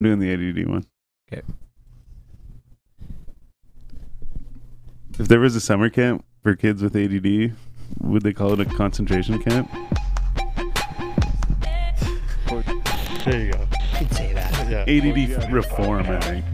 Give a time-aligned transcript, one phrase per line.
[0.00, 0.84] doing the ADD one.
[1.30, 1.42] Okay.
[5.18, 7.56] If there was a summer camp for kids with ADD,
[8.00, 9.70] would they call it a concentration camp?
[13.24, 13.66] There you go.
[14.00, 14.70] You'd say that.
[14.70, 14.84] Yeah.
[14.86, 16.44] ADD reform, I think.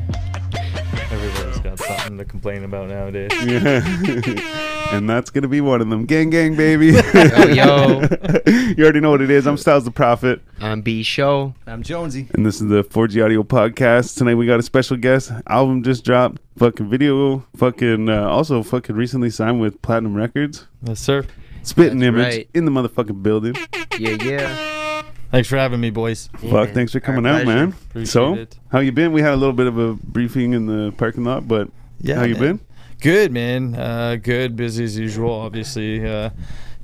[1.13, 3.31] Everybody's got something to complain about nowadays.
[3.45, 4.71] Yeah.
[4.93, 6.05] and that's gonna be one of them.
[6.07, 6.87] Gang, gang, baby.
[7.15, 8.01] Yo, yo.
[8.47, 9.47] you already know what it is.
[9.47, 11.55] I'm Styles the Prophet, I'm B Show.
[11.67, 12.29] I'm Jonesy.
[12.35, 14.17] and this is the 4G Audio Podcast.
[14.17, 15.33] Tonight we got a special guest.
[15.49, 16.41] Album just dropped.
[16.59, 17.45] Fucking video.
[17.57, 20.67] Fucking uh, also fucking recently signed with Platinum Records.
[20.83, 21.25] Yes, sir.
[21.63, 22.49] Spitting That's image right.
[22.55, 23.57] in the motherfucking building.
[23.99, 25.03] Yeah, yeah.
[25.31, 26.29] Thanks for having me, boys.
[26.37, 27.47] Fuck, thanks for our coming out, pleasure.
[27.67, 27.69] man.
[27.91, 28.57] Appreciate so, it.
[28.71, 29.13] how you been?
[29.13, 31.69] We had a little bit of a briefing in the parking lot, but
[32.01, 32.17] Yeah.
[32.17, 32.43] how you man.
[32.43, 32.61] been?
[33.05, 33.75] Good, man.
[33.75, 34.57] Uh, good.
[34.57, 35.31] Busy as usual.
[35.31, 36.31] Obviously, uh,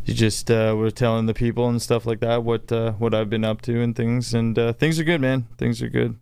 [0.05, 3.30] you just uh, were telling the people and stuff like that what uh, what I've
[3.30, 5.48] been up to and things, and uh, things are good, man.
[5.56, 6.19] Things are good.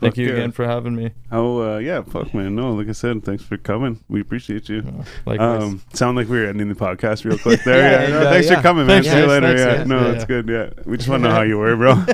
[0.00, 0.32] Thank Fuck you yeah.
[0.32, 1.10] again for having me.
[1.30, 2.56] Oh Uh, yeah, fuck, man.
[2.56, 4.02] No, like I said, thanks for coming.
[4.08, 4.82] We appreciate you.
[5.26, 5.62] Likewise.
[5.62, 7.78] Um, sound like we were ending the podcast real quick there.
[7.78, 9.02] Yeah, yeah, no, uh, thanks for coming, man.
[9.02, 9.46] Thanks, See you later.
[9.54, 10.48] Thanks, yeah, no, that's good.
[10.48, 12.04] Yeah, we just want to know how you were, bro.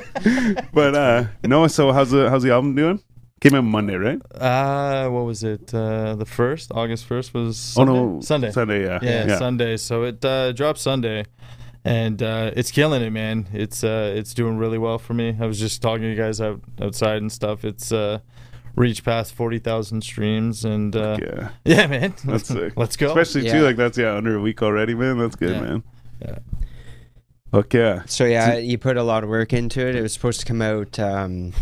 [0.74, 3.00] but uh, no, so how's the how's the album doing?
[3.40, 4.20] Came out Monday, right?
[4.34, 5.72] uh, what was it?
[5.72, 7.92] Uh, the first, August first was Oh Sunday?
[7.92, 8.50] no, Sunday.
[8.50, 9.76] Sunday, yeah, yeah, Sunday.
[9.76, 11.24] So it uh, dropped Sunday,
[11.84, 13.48] and uh, it's killing it, man.
[13.52, 15.36] It's uh, it's doing really well for me.
[15.40, 17.64] I was just talking to you guys out outside and stuff.
[17.64, 18.18] It's uh,
[18.74, 21.50] reached past forty thousand streams, and uh, yeah.
[21.64, 22.14] yeah, man.
[22.24, 22.72] That's sick.
[22.76, 23.06] Let's go.
[23.16, 23.52] Especially Yeah.
[23.58, 25.16] too, like that's yeah, under a week already, man.
[25.18, 25.60] That's good, Yeah.
[25.60, 25.82] man.
[26.20, 26.38] Yeah.
[27.52, 28.02] Fuck yeah.
[28.06, 29.94] So yeah, you put a lot of work into it.
[29.94, 31.52] It was supposed to come out um,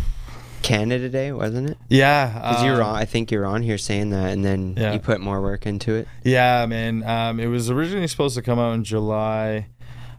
[0.67, 1.77] Canada Day, wasn't it?
[1.87, 2.95] yeah, Because you're um, on.
[2.95, 4.91] I think you're on here saying that, and then Yeah.
[4.93, 6.07] you put more work into it.
[6.23, 7.03] Yeah, man.
[7.03, 9.67] Um, it was originally supposed to come out in July.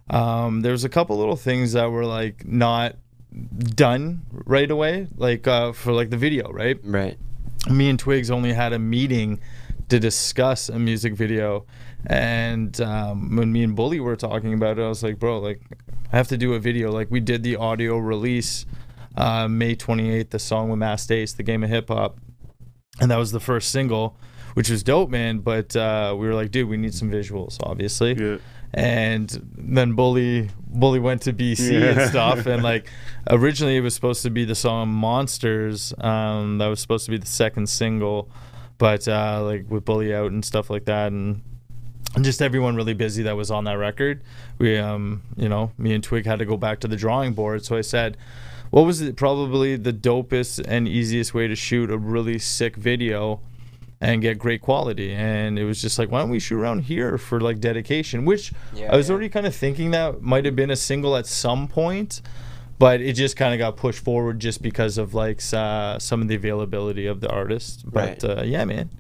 [0.09, 2.97] Um, there was a couple little things that were like not
[3.59, 6.79] done right away, like uh, for like the video, right?
[6.83, 7.19] Right.
[7.71, 9.41] me and Twigs only had a meeting
[9.91, 11.67] to discuss a music video.
[12.07, 15.61] And um, when me and Bully were talking about it, I was like, bro, like,
[16.13, 16.91] I have to do a video.
[16.91, 18.65] Like, we did the audio release
[19.19, 22.19] uh, May 28th, the song with Masta Ace, the game of hip hop.
[23.01, 24.17] And that was the first single,
[24.55, 25.41] which was dope, man.
[25.41, 28.39] But uh, we were like, dude, we need some visuals, obviously Yeah.
[28.75, 32.01] and then bully bully went to bc Yeah.
[32.03, 32.87] and stuff and like
[33.31, 37.17] originally it was supposed to be the song monsters um that was supposed to be
[37.17, 38.29] the second single
[38.77, 41.41] but uh like with bully out and stuff like that and
[42.15, 44.23] and just everyone really busy that was on that record
[44.59, 47.65] we um you know me and twig had to go back to the drawing board
[47.65, 48.19] so i said
[48.71, 53.41] what was it probably the dopest and easiest way to shoot a really sick video
[54.01, 57.19] and get great quality and it was just like why don't we shoot around here
[57.19, 59.13] for like dedication which Yeah, i was yeah.
[59.15, 62.23] already kind of thinking that might have been a single at some point
[62.79, 66.29] but it just kind of got pushed forward just because of like uh, some of
[66.29, 68.25] the availability of the artist but Right.
[68.25, 68.91] uh, yeah man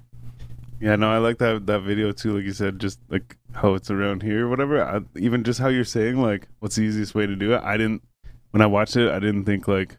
[0.81, 2.35] Yeah, no, I like that that video too.
[2.37, 4.79] Like you said, just like how it's around here, or whatever.
[4.81, 7.61] I, even just how you're saying, like, what's the easiest way to do it?
[7.65, 8.03] I didn't
[8.51, 9.97] when I watched it, I didn't think like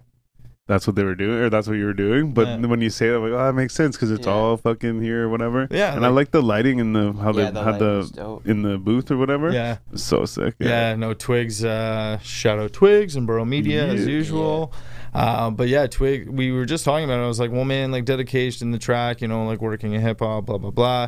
[0.67, 2.31] that's what they were doing or that's what you were doing.
[2.31, 2.57] But Yeah.
[2.67, 4.33] when you say I'm like, oh, that makes sense because it's Yeah.
[4.33, 5.67] all fucking here or whatever.
[5.71, 8.39] Yeah, and I like- like the lighting and the how Yeah, they the had the
[8.45, 9.51] in the booth or whatever.
[9.51, 10.53] yeah so sick.
[10.59, 11.63] Yeah, no Twigs.
[11.65, 14.71] Uh, shout out Twigs and Borough Media as usual.
[15.11, 16.29] Uh, but yeah, Twig.
[16.29, 17.23] We were just talking about it.
[17.23, 20.01] I was like, well, man, like dedication, in the track, you know, like working in
[20.01, 21.07] hip hop, blah blah blah.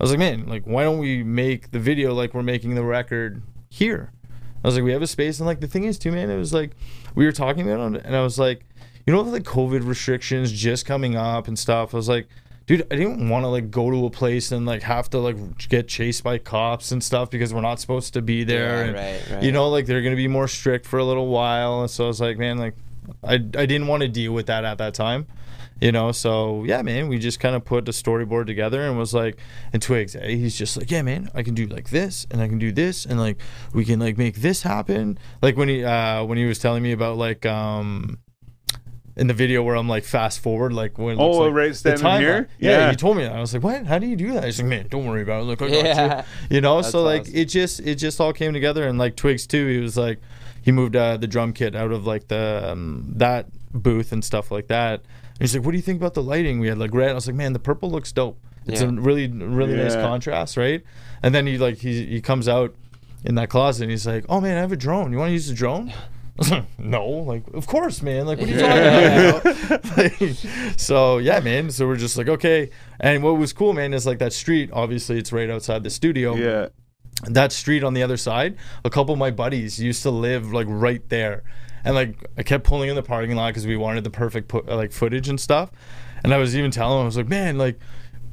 [0.00, 2.84] I was like, man, like why don't we make the video like we're making the
[2.84, 4.12] record here?
[4.62, 6.30] I was like, we have a space, and like the thing is too, man.
[6.30, 6.72] It was like
[7.14, 8.64] we were talking about it, and I was like,
[9.06, 11.94] you know, with like COVID restrictions just coming up and stuff.
[11.94, 12.28] I was like.
[12.66, 15.70] Dude, I didn't want to like go to a place and like have to like
[15.70, 18.84] get chased by cops and stuff because we're not supposed to be there.
[18.84, 19.42] Yeah, and, right, right.
[19.42, 21.80] You know, like they're gonna be more strict for a little while.
[21.80, 22.74] And so I was like, man, like
[23.24, 25.26] I I didn't want to deal with that at that time.
[25.80, 29.14] You know, so yeah, man, we just kind of put the storyboard together and was
[29.14, 29.36] like,
[29.72, 32.48] and Twigs, eh, he's just like, yeah, man, I can do like this and I
[32.48, 33.38] can do this and like
[33.72, 35.18] we can like make this happen.
[35.40, 38.18] Like when he uh when he was telling me about like um
[39.16, 41.68] in the video where I'm like fast forward, like when it looks Oh, like right,
[41.68, 42.20] the standing timeline.
[42.20, 42.48] here?
[42.58, 42.90] Yeah, Yeah.
[42.90, 43.32] he told me that.
[43.32, 43.84] I was like, what?
[43.86, 44.44] How do you do that?
[44.44, 45.44] He's like, man, don't worry about it.
[45.44, 46.16] Look, I got Yeah.
[46.18, 46.24] you.
[46.56, 47.36] You know, That's so like awesome.
[47.36, 49.66] it just it just all came together and like Twigs too.
[49.68, 50.18] He was like,
[50.62, 54.50] he moved uh, the drum kit out of like the um, that booth and stuff
[54.50, 55.02] like that.
[55.40, 56.58] And he's like, what do you think about the lighting?
[56.60, 57.10] We had like red.
[57.10, 58.38] I was like, man, the purple looks dope.
[58.66, 58.88] It's Yeah.
[58.88, 60.82] a really really nice contrast, right?
[61.22, 62.74] And then he like he he comes out
[63.24, 65.12] in that closet and he's like, oh man, I have a drone.
[65.12, 65.90] You want to use the drone?
[66.38, 68.26] I was like, no, like of course, man.
[68.26, 69.96] Like, what are you talking about?
[69.96, 71.70] Like, so yeah, man.
[71.70, 72.70] So we're just like, okay.
[73.00, 74.70] And what was cool, man, is like that street.
[74.72, 76.68] Obviously, it's right outside the studio Yeah.
[77.24, 80.68] that street on the other side a couple of my buddies used to live like
[80.70, 81.42] right there
[81.84, 84.62] and like I kept pulling in the parking lot because we wanted the perfect pu-
[84.66, 85.70] like footage and stuff.
[86.24, 87.78] And I was even telling him I was like, man, like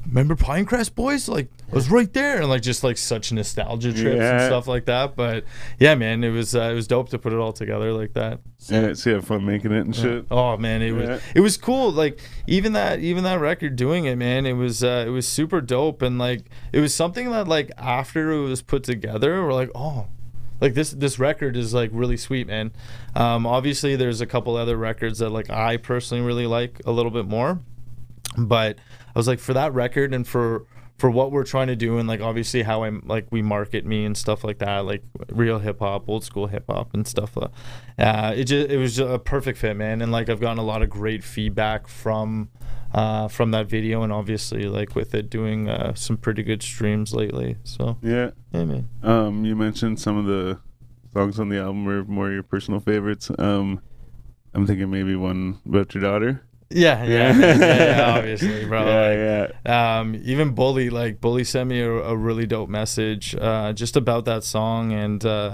[0.05, 1.27] remember Pinecrest boys?
[1.27, 4.85] Like I was right there, and like just like such nostalgia trips and stuff like
[4.85, 5.15] that.
[5.15, 5.45] But
[5.79, 8.39] yeah, man, it was uh, it was dope to put it all together like that.
[8.67, 10.25] Yeah, so you have fun making it and shit.
[10.31, 11.91] Oh man, it was it was cool.
[11.91, 15.61] Like even that even that record doing it, man, it was uh, it was super
[15.61, 19.71] dope and like it was something that like after it was put together, we're like,
[19.75, 20.07] oh,
[20.65, 22.73] like this this record is like really sweet, man.
[23.15, 27.11] Um, obviously, there's a couple other records that like I personally really like a little
[27.11, 27.59] bit more,
[28.35, 28.79] but
[29.15, 30.65] I was like for that record and for
[30.97, 34.05] for what we're trying to do and like obviously how I'm like we market me
[34.05, 38.33] and stuff like that like real hip hop old school hip hop and stuff uh,
[38.35, 40.81] it just it was just a perfect fit man and like I've gotten a lot
[40.81, 42.49] of great feedback from
[42.99, 47.13] uh, from that video and obviously like with it doing uh, some pretty good streams
[47.13, 48.31] lately so Yeah.
[48.53, 50.57] yeah man Um, you mentioned some of the
[51.13, 53.29] songs on the album were more your personal favorites.
[53.37, 53.79] Um,
[54.53, 56.41] I'm thinking maybe one about your daughter.
[56.69, 59.99] yeah yeah, yeah, yeah, obviously bro like, yeah, yeah.
[59.99, 64.25] um, even bully like bully sent me a, a really dope message uh, just about
[64.25, 65.53] that song and uh,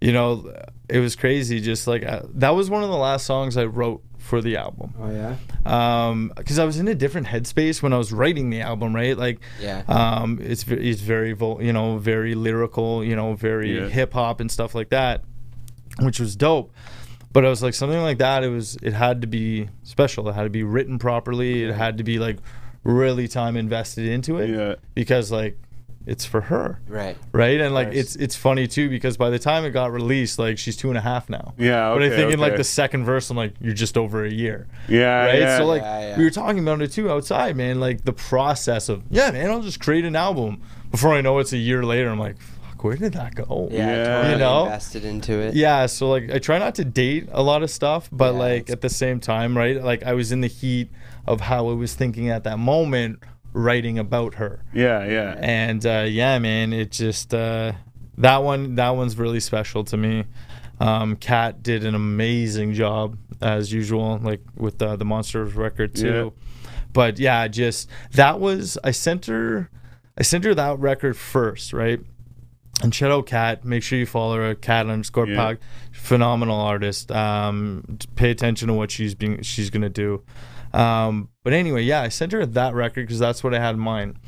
[0.00, 0.28] you know
[0.88, 4.00] it was crazy just like uh, that was one of the last songs i wrote
[4.26, 5.36] for the album Oh yeah.
[5.64, 9.16] um because i was in a different headspace when i was writing the album right
[9.16, 9.82] like Yeah.
[9.88, 13.88] um it's it's very vol- you know very lyrical you know very Yeah.
[13.88, 15.22] hip hop and stuff like that
[16.00, 16.72] which was dope
[17.32, 20.34] but I was like something like that it was it had to be special it
[20.34, 22.38] had to be written properly it had to be like
[22.82, 24.74] really time invested into it Yeah.
[24.94, 25.58] because like
[26.06, 27.16] it's for her Right.
[27.32, 30.56] right and like it's it's funny too because by the time it got released like
[30.56, 33.04] she's two and a half now Yeah, but I okay, think in like the second
[33.04, 35.38] verse I'm like you're just over a year Yeah, right?
[35.40, 35.58] yeah.
[35.58, 36.18] So like Yeah, yeah.
[36.18, 37.80] we were talking about it too outside, man.
[37.80, 40.62] Like the process of yeah, man, I'll just create an album.
[40.92, 43.68] Before I know it's a year later, I'm like, fuck, where did that go?
[43.72, 43.78] Yeah.
[43.88, 44.04] Yeah.
[44.04, 44.64] Totally You know?
[44.66, 45.54] invested into it.
[45.54, 48.70] Yeah, so like I try not to date a lot of stuff, but Yeah, like
[48.70, 49.82] at the same time, right?
[49.82, 50.88] Like I was in the heat
[51.26, 53.18] of how I was thinking at that moment,
[53.56, 54.62] writing about her.
[54.74, 55.34] yeah, yeah.
[55.38, 57.72] And uh, yeah, man, it just uh,
[58.18, 60.24] that one that one's really special to me.
[60.78, 66.34] Um, Kat did an amazing job as usual, like with uh, the Monsters record too.
[66.92, 69.70] But yeah, just that was I sent her
[70.18, 72.00] I sent her that record first, right?
[72.82, 73.64] And shout out Kat.
[73.64, 75.36] Make sure you follow her, Kat underscore Yeah.
[75.36, 75.58] Pac.
[75.92, 77.10] Phenomenal artist.
[77.10, 80.22] Um, pay attention to what she's being she's gonna do.
[80.76, 83.80] Um, but anyway, yeah, I sent her that record because that's what I had in
[83.80, 84.18] mind.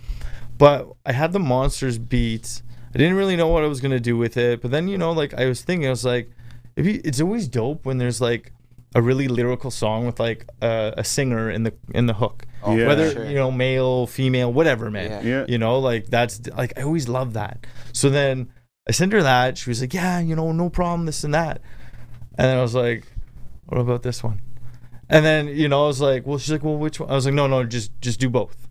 [0.57, 2.63] But I had the monsters beat.
[2.95, 4.63] I didn't really know what I was gonna do with it.
[4.63, 6.31] But then you know, like I was thinking, I was like,
[6.75, 8.53] if you, it's always dope when there's like
[8.95, 12.47] a really lyrical song with like a, a singer in the in the hook.
[12.63, 12.87] Oh, Yeah.
[12.87, 13.27] Whether sure.
[13.27, 15.11] you know male, female, whatever, man.
[15.11, 15.41] Yeah.
[15.41, 15.45] Yeah.
[15.49, 17.67] You know, like that's like I always love that.
[17.93, 18.51] So then
[18.89, 19.59] I sent her that.
[19.59, 21.61] She was like, "Yeah, you know, no problem, this and that."
[22.39, 23.05] And then I was like,
[23.67, 24.41] "What about this one?"
[25.09, 27.25] And then you know, I was like, "Well," she's like, "Well, which one?" I was
[27.25, 28.69] like, "No, no, just just do both.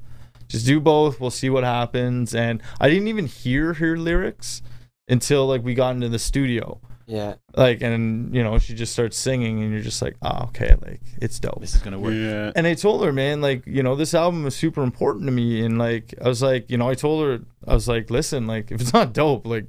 [0.47, 1.19] Just do both.
[1.19, 4.61] We'll see what happens." And I didn't even hear her lyrics
[5.07, 6.79] until like we got into the studio.
[7.07, 7.35] Yeah.
[7.55, 11.01] Like, and you know, she just starts singing, and you're just like, "Oh, okay, like
[11.21, 12.13] it's dope." This is gonna work.
[12.13, 12.51] Yeah.
[12.53, 15.65] And I told her, man, like, you know, this album is super important to me.
[15.65, 18.71] And like, I was like, you know, I told her, I was like, listen, like,
[18.71, 19.67] if it's not dope, like,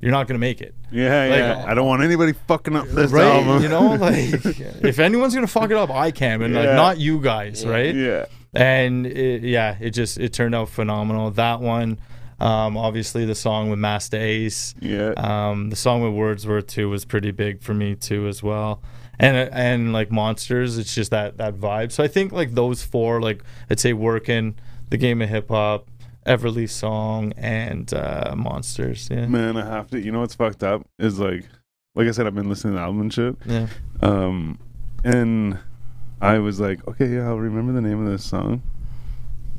[0.00, 1.64] you're not gonna make it, Yeah, Like- yeah.
[1.66, 3.24] I don't want anybody fucking up this right?
[3.26, 3.62] album.
[3.62, 4.32] You know, like,
[4.84, 7.70] if anyone's gonna fuck it up, I can, and like, not you guys, Yeah.
[7.70, 7.94] right?
[7.94, 8.24] yeah.
[8.54, 11.30] And it, yeah, it just it turned out phenomenal.
[11.32, 11.98] That one,
[12.40, 15.10] um, obviously the song with Masta Ace, Yeah.
[15.16, 18.80] um, the song with Wordsworth too was pretty big for me too as well.
[19.20, 21.90] And and like monsters, it's just that that vibe.
[21.92, 24.54] So I think like those four, like I'd say working,
[24.90, 25.88] the game of hip hop,
[26.28, 29.08] Everly song, and uh, monsters.
[29.10, 30.00] Yeah, Man, I have to.
[30.00, 31.44] You know what's fucked up is like,
[31.94, 33.36] like I said, I've been listening to the album and shit.
[33.46, 33.66] yeah,
[34.02, 34.58] Um,
[35.04, 35.58] and
[36.20, 38.62] I was like, okay, yeah, I'll remember the name of this song.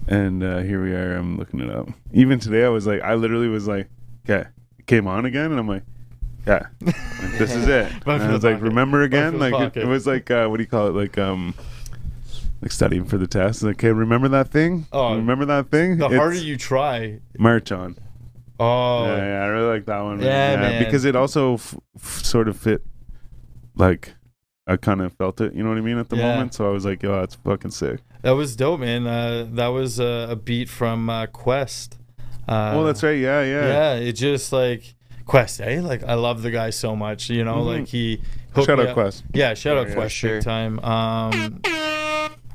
[0.08, 1.16] And uh, here we are.
[1.16, 1.88] I'm looking it up.
[2.14, 3.88] Even today, I was like, I literally was like,
[4.26, 4.48] okay,
[4.78, 5.84] it came on again, and I'm like,
[6.48, 6.96] yeah, like,
[7.38, 7.92] this is it.
[8.08, 8.64] And I was like, pocket.
[8.70, 9.38] remember again?
[9.40, 10.96] Like it, it was like, uh, what do you call it?
[10.96, 11.54] Like um,
[12.62, 13.63] like studying for the test.
[13.63, 14.86] Like, okay, remember that thing?
[14.92, 15.98] Oh, remember that thing?
[15.98, 17.98] the It's harder you try, merch on.
[18.60, 20.22] oh, Yeah, yeah, I really like that one.
[20.22, 20.84] Yeah, man.
[20.84, 22.84] because it also f- f- sort of fit,
[23.75, 24.13] like,
[24.68, 25.54] I kind of felt it.
[25.54, 26.32] You know what I mean at the Yeah.
[26.34, 26.54] moment.
[26.54, 28.01] So I was like, yo, that's fucking sick.
[28.22, 29.08] that was dope, man.
[29.08, 31.98] Uh, that was uh, a beat from uh, Quest.
[32.48, 33.18] Uh, oh, that's right.
[33.18, 33.68] Yeah, yeah.
[33.68, 37.58] yeah it just like quest eh like i love the guy so much you know
[37.58, 37.66] Mhm.
[37.68, 38.20] like he
[38.56, 39.24] hooked Shout me out up- Quest.
[39.32, 40.38] yeah shout out Yeah, quest sure.
[40.38, 41.62] big time um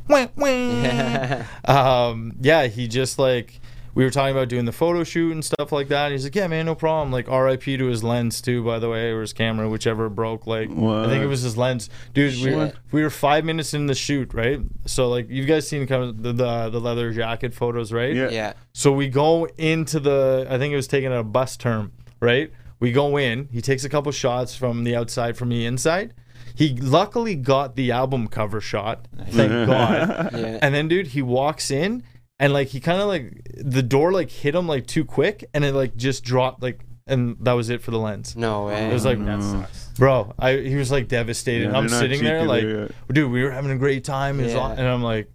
[0.09, 0.49] wah, wah.
[0.49, 1.47] Yeah.
[1.65, 3.61] um yeah he just like
[3.95, 6.11] we were talking about doing the photo shoot and stuff like that.
[6.11, 7.77] He's like, "Yeah, man, no problem." Like R.I.P.
[7.77, 10.47] to his lens too, by the way, or his camera, whichever broke.
[10.47, 12.35] Like I think it was his lens, dude.
[12.45, 14.61] We were, we were five minutes in the shoot, right?
[14.87, 18.15] So like you guys seen kind of the the, the leather jacket photos, right?
[18.15, 18.31] Yeah.
[18.31, 18.53] Yeah.
[18.73, 22.51] So we go into the, I think it was taken at a bus term, right?
[22.81, 23.49] We go in.
[23.53, 26.15] He takes a couple shots from the outside, from the inside.
[26.55, 29.07] He luckily got the album cover shot.
[29.31, 30.31] Thank God.
[30.35, 30.59] Yeah.
[30.63, 32.03] And then, dude, he walks in
[32.39, 35.65] and like he kind of like the door like hit him like too quick, and
[35.65, 38.35] it like just dropped like, and that was it for the lens.
[38.37, 38.89] No way.
[38.89, 39.37] It was like, No.
[39.39, 39.89] That sucks.
[39.99, 41.71] bro, I he was like devastated.
[41.71, 42.91] Yeah, I'm they're not sitting there cheeky like, there yet.
[43.13, 44.61] dude, we were having a great time, It was Yeah.
[44.61, 45.29] aw- and I'm like,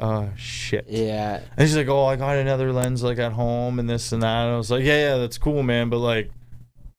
[0.00, 0.86] oh shit.
[0.88, 1.40] yeah.
[1.56, 4.44] And she's like, "Oh, I got another lens like at home and this and that."
[4.46, 6.30] And I was like, "Yeah, yeah, that's cool, man, but like,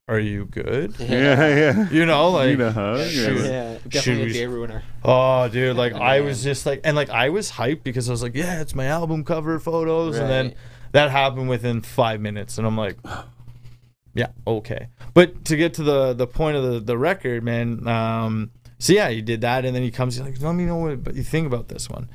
[0.07, 1.89] are you good?" Yeah, yeah.
[1.89, 3.07] You know, like, Need a hug?
[3.09, 3.43] shoot.
[3.45, 3.77] Yeah.
[3.87, 4.83] Definitely we- a day ruiner.
[5.03, 8.21] oh, dude, like I was just like, and like I was hyped because I was
[8.23, 10.55] like, "Yeah, it's my album cover photos," and then
[10.91, 12.97] that happened within five minutes, and I'm like,
[14.13, 17.87] "Yeah, okay." But to get to the the point of the the record, man.
[17.87, 20.75] Um, so yeah, he did that, and then he comes, he's like, "Let me know
[20.77, 22.09] what you think about this one."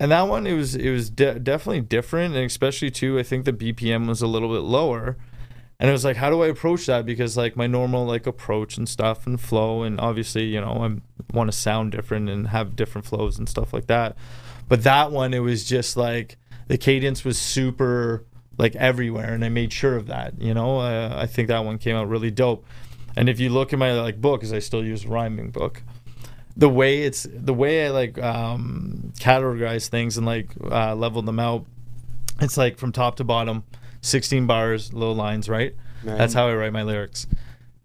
[0.00, 3.44] and that one it was it was de- definitely different and especially too i think
[3.44, 5.16] the bpm was a little bit lower
[5.82, 7.04] and it was like how do i approach that?
[7.04, 11.34] Because like my normal like approach and stuff and flow and obviously you know i
[11.34, 14.16] want to sound different and have different flows and stuff like that.
[14.68, 16.36] But that one it was just like
[16.68, 18.24] the cadence was super
[18.58, 20.78] like everywhere and i made sure of that you know?
[20.78, 22.64] Uh, i think that one came out really dope.
[23.16, 25.82] And if you look at my like book because i still use rhyming book
[26.56, 31.40] the way it's the way I like um, categorize things and like uh, level them
[31.40, 31.64] out.
[32.40, 33.64] It's like from top to bottom,
[34.02, 35.74] 16 bars, little lines, right?
[36.04, 36.18] Right.
[36.18, 37.26] That's how I write my lyrics.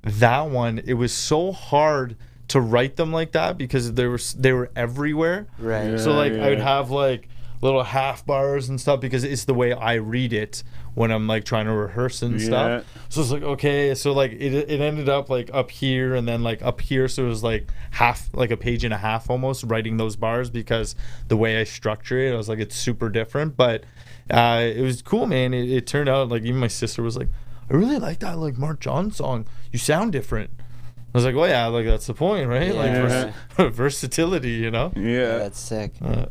[0.04, 2.16] That one, it was so hard
[2.50, 5.48] to write them like that because they were they were everywhere.
[5.60, 5.92] Right.
[5.92, 5.98] Yeah.
[5.98, 7.28] So like I would have like
[7.60, 11.44] little half bars and stuff because it's the way I read it when I'm like
[11.44, 12.46] trying to rehearse and Yeah.
[12.46, 12.86] stuff.
[13.10, 16.42] So it's like okay, so like it it ended up like up here and then
[16.42, 19.64] like up here, so it was like half like a page and a half almost
[19.66, 20.96] writing those bars because
[21.28, 23.84] the way I structure it, I was like it's super different, but
[24.32, 25.54] uh, it was cool, man.
[25.54, 27.30] It, it turned out like even my sister was like,
[27.70, 29.46] I really like that like Mark John song.
[29.72, 30.52] You sound different.
[30.60, 32.74] I was like, well, yeah, like that's the point, right?
[32.76, 33.32] Like Yeah.
[33.58, 34.92] vers- versatility, you know.
[34.96, 35.38] Yeah, Yeah.
[35.38, 35.94] that's sick.
[36.04, 36.26] Uh,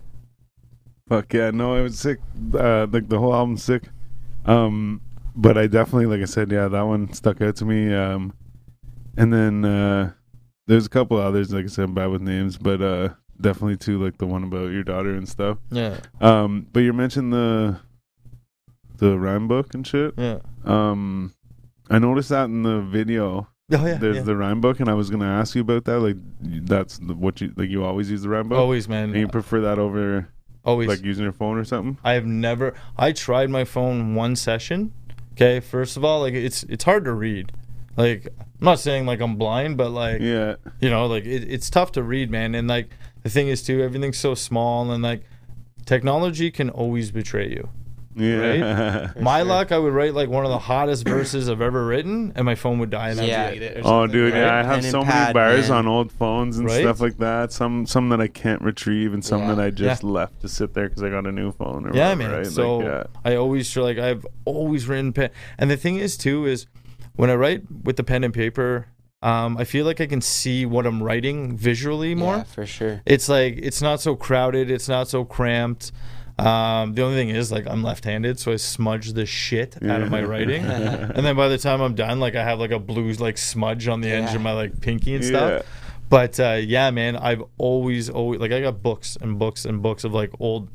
[1.08, 2.18] Fuck yeah, no, it was sick.
[2.52, 3.84] Uh, like the whole album's sick.
[4.44, 5.00] Um,
[5.36, 7.92] but I definitely, like I said, yeah, that one stuck out to me.
[7.94, 8.32] Um,
[9.16, 10.12] and then uh,
[10.66, 13.10] there's a couple others, like I said, I'm bad with names, but uh,
[13.40, 15.58] definitely too, like the one about your daughter and stuff.
[15.70, 17.78] yeah, Um, but you mentioned the
[18.98, 20.14] the rhyme book and shit.
[20.16, 20.38] yeah.
[20.64, 21.34] Um,
[21.88, 23.48] I noticed that in the video.
[23.72, 24.22] Oh yeah, There's yeah.
[24.22, 25.98] the rhyme book, and I was gonna ask you about that.
[25.98, 27.68] Like, that's the, what you like.
[27.68, 29.10] You always use the rhyme book, always, man.
[29.10, 30.28] and you prefer that over
[30.64, 30.88] always.
[30.88, 31.98] like using your phone or something.
[32.04, 32.74] I have never.
[32.96, 34.92] I tried my phone one session.
[35.32, 37.52] Okay, first of all, like it's it's hard to read.
[37.96, 41.68] Like I'm not saying like I'm blind, but like Yeah, you know, like it, it's
[41.68, 42.54] tough to read, man.
[42.54, 42.90] And like
[43.22, 45.24] the thing is too, everything's so small, and like
[45.86, 47.68] technology can always betray you.
[48.16, 49.12] Yeah.
[49.20, 49.44] my sure.
[49.48, 52.54] luck, I would write like one of the hottest verses I've ever written, and my
[52.54, 53.10] phone would die.
[53.10, 53.46] And that'd be Yeah.
[53.50, 54.38] Delete it or Oh, dude, right?
[54.40, 55.78] yeah, I have and so many pad, bars man.
[55.78, 56.80] on old phones and Right?
[56.80, 57.52] stuff like that.
[57.52, 59.54] Some some that I can't retrieve, and some Yeah.
[59.54, 61.86] that I just left to sit there because I got a new phone.
[61.86, 62.30] Or Yeah, whatever, man.
[62.38, 62.46] Right?
[62.46, 63.02] So like, yeah.
[63.24, 66.66] I always try- like I've always written pen, and the thing is too is
[67.16, 68.86] when I write with the pen and paper,
[69.22, 72.36] um, I feel like I can see what I'm writing visually more.
[72.36, 73.02] Yeah, for sure.
[73.06, 75.92] It's like it's not so crowded, it's not so cramped.
[76.38, 80.10] Um, the only thing is like I'm left-handed, so I smudge the shit out of
[80.10, 83.10] my writing, and then by the time I'm done, like I have like a blue
[83.14, 85.64] like smudge on the edge of my like pinky and stuff.
[86.10, 90.04] But uh, yeah, man, I've always always like I got books and books and books
[90.04, 90.68] of like old,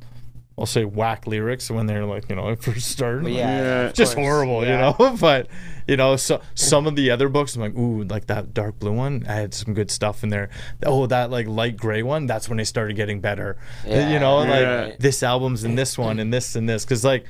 [0.58, 3.26] I'll say whack lyrics when they're like you know first starting.
[3.26, 3.92] Like, yeah, Yeah.
[3.92, 4.26] just course.
[4.26, 4.94] horrible, Yeah.
[4.94, 5.16] you know.
[5.22, 5.48] but
[5.88, 8.94] you know, so some of the other books, I'm like, ooh, like that dark blue
[8.94, 10.50] one, I had some good stuff in there.
[10.86, 13.58] Oh, that like light gray one, that's when they started getting better.
[13.86, 14.92] Yeah, you know, like Yeah.
[15.00, 17.26] this album's in this one and this and this, because like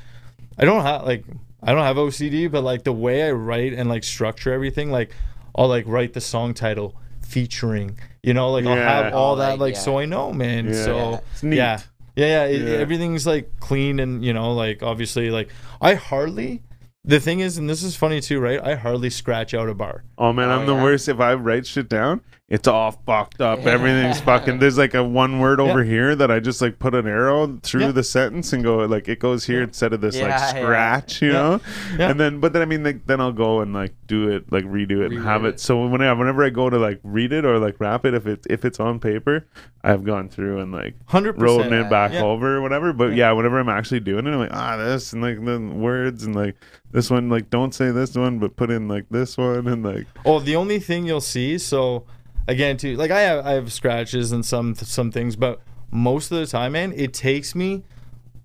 [0.58, 1.24] I don't have like
[1.64, 5.12] I don't have OCD, but like the way I write and like structure everything, like
[5.56, 9.60] I'll like write the song title featuring, you know, like I'll have all that, like,
[9.60, 9.80] like yeah.
[9.82, 10.68] so I know, man.
[10.68, 10.86] Yeah.
[10.86, 11.58] So It's neat.
[11.58, 11.80] yeah.
[12.16, 12.76] Yeah, yeah, it, Yeah.
[12.76, 16.62] Everything's like clean and you know, like obviously, like I hardly.
[17.04, 18.60] The thing is, and this is funny too, right?
[18.64, 20.04] I hardly scratch out a bar.
[20.18, 20.84] Oh man, Oh, I'm the yeah.
[20.84, 21.08] worst.
[21.10, 23.60] If I write shit down, it's all fucked up.
[23.60, 24.60] Everything's fucking.
[24.60, 27.86] There's like a one word over here that I just like put an arrow through
[27.86, 27.92] Yeah.
[27.94, 30.62] the sentence and go like it goes here instead of this like Yeah, yeah.
[30.62, 31.62] scratch, you know.
[31.98, 32.10] Yeah.
[32.10, 34.66] And then, but then I mean, like, then I'll go and like do it, like
[34.66, 35.56] redo it, and have it.
[35.56, 35.60] it.
[35.62, 38.46] So whenever whenever I go to like read it or like wrap it, if it
[38.50, 39.48] if it's on paper,
[39.82, 42.24] I've gone through and like Hundred rolling it back Yeah.
[42.24, 42.92] over or whatever.
[42.92, 43.32] But yeah.
[43.32, 46.56] whenever I'm actually doing it, I'm like, ah, this and like the words and like
[46.92, 50.06] this one, like don't say this one, but put in like this one and like
[50.26, 51.58] Oh, the only thing you'll see.
[51.58, 52.04] So
[52.52, 55.60] again, too, like I have I have scratches and some some things, but
[55.92, 57.84] most of the time, man, it takes me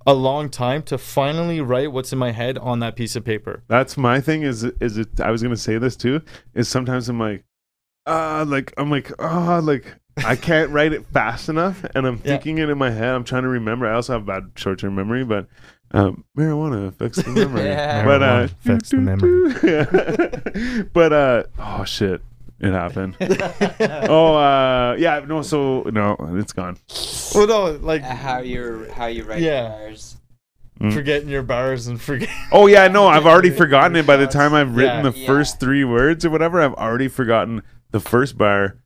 [0.06, 3.62] a long time to finally write what's in my head on that piece of paper.
[3.68, 4.42] that's my thing.
[4.42, 5.20] Is is it?
[5.20, 6.22] I was gonna say this too.
[6.54, 7.44] Is sometimes I'm like,
[8.06, 9.84] ah, like I'm like ah, like.
[10.24, 12.22] I can't write it fast enough, and I'm Yeah.
[12.38, 13.14] thinking it in my head.
[13.14, 13.86] I'm trying to remember.
[13.86, 15.46] I also have bad short-term memory, but
[15.90, 17.64] um, marijuana affects the memory.
[17.66, 18.02] Yeah.
[18.02, 19.54] But uh, Marijuana affects the memory.
[19.62, 20.82] yeah.
[20.94, 22.22] but uh, oh shit,
[22.60, 23.16] it happened.
[24.08, 25.42] oh uh, yeah, no.
[25.42, 26.78] So no, it's gone.
[27.34, 29.68] Well, no, like how you how you write Yeah.
[29.68, 30.16] bars.
[30.80, 30.92] Mm.
[30.92, 32.28] forgetting your bars and forget.
[32.52, 35.10] Oh yeah, no, I've already forgotten it by the time I've written Yeah.
[35.10, 36.60] the first three words or whatever.
[36.60, 38.76] I've already forgotten the first bar,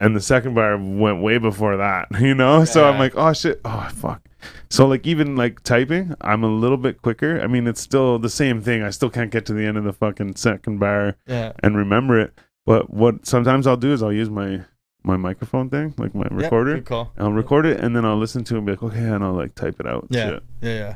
[0.00, 2.08] and the second bar went way before that.
[2.20, 4.22] You know, so I'm like, oh shit, oh fuck.
[4.70, 7.40] So like even like typing, I'm a little bit quicker.
[7.42, 8.82] I mean, it's still the same thing.
[8.82, 11.52] I still can't get to the end of the fucking second bar Yeah.
[11.62, 12.32] and remember it.
[12.66, 14.62] But what sometimes I'll do is I'll use my
[15.04, 16.74] my microphone thing, like my Yeah, recorder.
[16.76, 17.12] good call.
[17.18, 19.32] I'll record it and then I'll listen to it and be like, okay, and I'll
[19.34, 20.06] like type it out.
[20.10, 20.42] Yeah, shit.
[20.60, 20.94] yeah, yeah.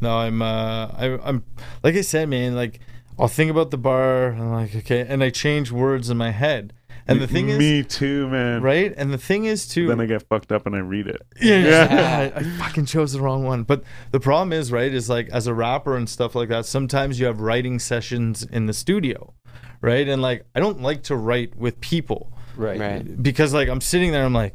[0.00, 1.44] No, I'm, uh, I, I'm,
[1.84, 2.56] like I said, man.
[2.56, 2.80] Like,
[3.18, 6.30] I'll think about the bar, and I'm like, okay, and I change words in my
[6.32, 6.72] head.
[7.06, 8.62] And the thing is, me too, man.
[8.62, 8.92] right?
[8.96, 11.20] And the thing is, too, Then I get fucked up and I read it.
[11.40, 12.32] yeah, Yeah.
[12.36, 13.62] I, I fucking chose the wrong one.
[13.64, 17.20] But the problem is, right, is like as a rapper and stuff like that, sometimes
[17.20, 19.34] you have writing sessions in the studio,
[19.82, 20.08] right?
[20.08, 22.80] And like, I don't like to write with people Right.
[22.80, 23.22] Right.
[23.22, 24.54] because like I'm sitting there, I'm like,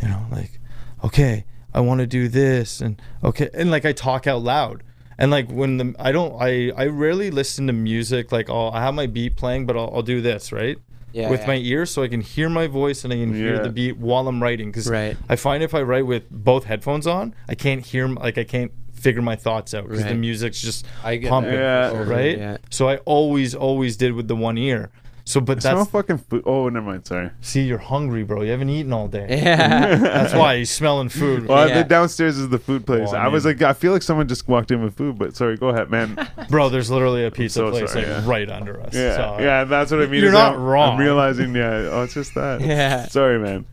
[0.00, 0.60] you know, like,
[1.04, 1.44] okay,
[1.74, 4.82] I want to do this, and okay, and like I talk out loud,
[5.18, 8.80] and like when the I don't I I rarely listen to music like I'll I
[8.82, 10.78] have my beat playing, but I'll, I'll do this right
[11.12, 11.30] Yeah.
[11.30, 11.46] with yeah.
[11.48, 14.26] my ears so I can hear my voice and I can hear the beat while
[14.28, 15.16] I'm writing because Right.
[15.28, 18.72] I find if I write with both headphones on, I can't hear like I can't
[18.98, 21.54] figure my thoughts out because the music's just I get pumping.
[21.54, 22.02] Yeah.
[22.02, 22.38] right?
[22.38, 22.56] Yeah.
[22.70, 24.90] So I always always did with the one ear.
[25.28, 26.42] So, but I smell fucking food.
[26.46, 27.06] Oh, never mind.
[27.06, 27.30] Sorry.
[27.42, 28.40] see, you're hungry, bro.
[28.40, 29.26] You haven't eaten all day.
[29.42, 29.96] Yeah.
[29.96, 31.46] That's why you're smelling food.
[31.48, 31.82] Well, Yeah.
[31.82, 33.08] the downstairs is the food place.
[33.12, 35.18] Well, I I, was mean- like, I feel like someone just walked in with food,
[35.18, 36.16] but sorry, go ahead, man.
[36.48, 38.30] Bro, there's literally a pizza so place sorry, like yeah.
[38.30, 38.94] right under us.
[38.94, 40.20] Yeah, So, yeah, that's what I mean.
[40.20, 40.94] You're is not I'm, wrong.
[40.94, 41.90] I'm realizing, yeah.
[41.92, 42.60] Oh, it's just that.
[42.68, 43.06] Yeah.
[43.08, 43.66] Sorry, man.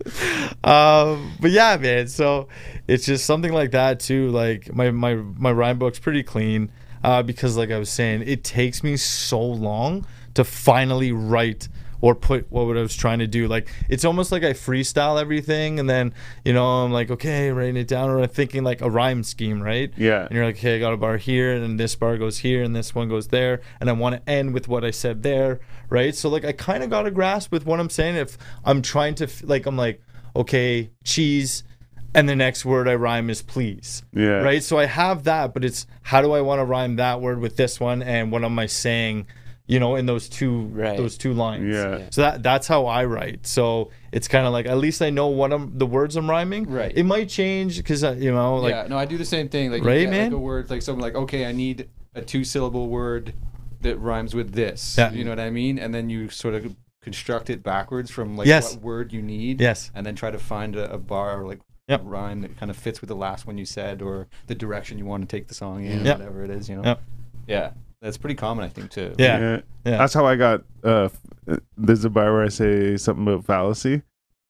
[0.63, 2.07] Um, but yeah, man.
[2.09, 2.49] So
[2.87, 4.29] it's just something like that too.
[4.29, 6.69] Like my my my rhyme book's pretty clean.
[7.03, 11.67] Uh, because like I was saying, it takes me so long to finally write
[12.01, 13.47] or put what I was trying to do.
[13.47, 17.77] Like it's almost like I freestyle everything, and then you know I'm like, okay, writing
[17.77, 19.91] it down, or I'm thinking like a rhyme scheme, right?
[19.97, 20.25] Yeah.
[20.25, 22.61] And you're like, okay, I got a bar here, and then this bar goes here,
[22.63, 25.61] and this one goes there, and I want to end with what I said there,
[25.89, 26.13] right?
[26.13, 28.15] So like, I kind of got a grasp with what I'm saying.
[28.17, 30.01] If I'm trying to, like, I'm like,
[30.35, 31.63] okay, cheese,
[32.13, 34.41] and the next word I rhyme is please, Yeah.
[34.41, 34.61] right?
[34.63, 37.55] So I have that, but it's how do I want to rhyme that word with
[37.57, 39.27] this one, and what am I saying,
[39.67, 40.97] you know, in those two Right.
[40.97, 41.73] those two lines?
[41.73, 42.07] Yeah.
[42.11, 43.47] So that that's how I write.
[43.47, 46.69] So it's kind of like at least I know what I'm the words I'm rhyming.
[46.69, 46.91] Right.
[46.95, 49.71] It might change because uh, you know, like yeah, no, I do the same thing.
[49.71, 50.23] Like, you Right, get, man?
[50.31, 53.33] Like a word, like something like, okay, I need a two-syllable word
[53.81, 54.95] that rhymes with this.
[54.97, 55.11] Yeah.
[55.11, 55.77] You know what I mean?
[55.79, 58.73] And then you sort of construct it backwards from like Yes.
[58.75, 59.61] what word you need.
[59.61, 59.91] Yes.
[59.93, 62.01] And then try to find a, a bar or like Yep.
[62.01, 64.97] a rhyme that kind of fits with the last one you said or the direction
[64.97, 66.17] you want to take the song in, or Yep.
[66.17, 66.67] whatever it is.
[66.67, 66.81] You know.
[66.83, 67.01] Yep.
[67.47, 69.13] Yeah, that's pretty common, I think, too.
[69.17, 69.39] Yeah.
[69.39, 69.61] Yeah.
[69.85, 69.97] Yeah.
[69.97, 70.63] That's how I got.
[70.83, 71.09] Uh,
[71.77, 74.01] there's a bar where I say something about fallacy.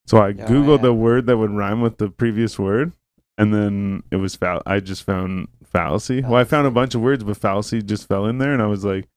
[0.08, 0.84] So I Yeah, googled yeah.
[0.84, 2.93] the word that would rhyme with the previous word,
[3.38, 4.62] and then it was fall.
[4.65, 6.21] I just found fallacy.
[6.21, 8.67] Well, I found a bunch of words, but fallacy just fell in there, and I
[8.67, 9.08] was like,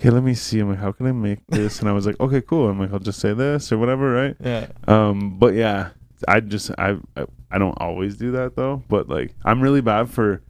[0.00, 2.20] "Okay, let me see." I'm like, "How can I make this?" And I was like,
[2.20, 4.66] "Okay, cool." I'm like, "I'll just say this or whatever, right?" yeah.
[4.86, 5.90] Um, but yeah,
[6.28, 8.82] I just I, I I don't always do that though.
[8.88, 10.42] But like I'm really bad for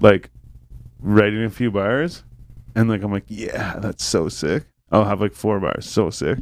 [0.00, 0.30] like
[1.02, 2.24] writing a few bars,
[2.74, 4.64] and like I'm like, yeah, that's so sick.
[4.90, 6.38] I'll have like four bars, so sick,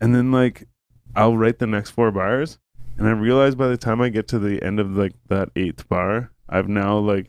[0.00, 0.66] and then like
[1.14, 2.58] I'll write the next four bars,
[2.98, 5.88] and I realize by the time I get to the end of like that eighth
[5.88, 7.28] bar, I've now like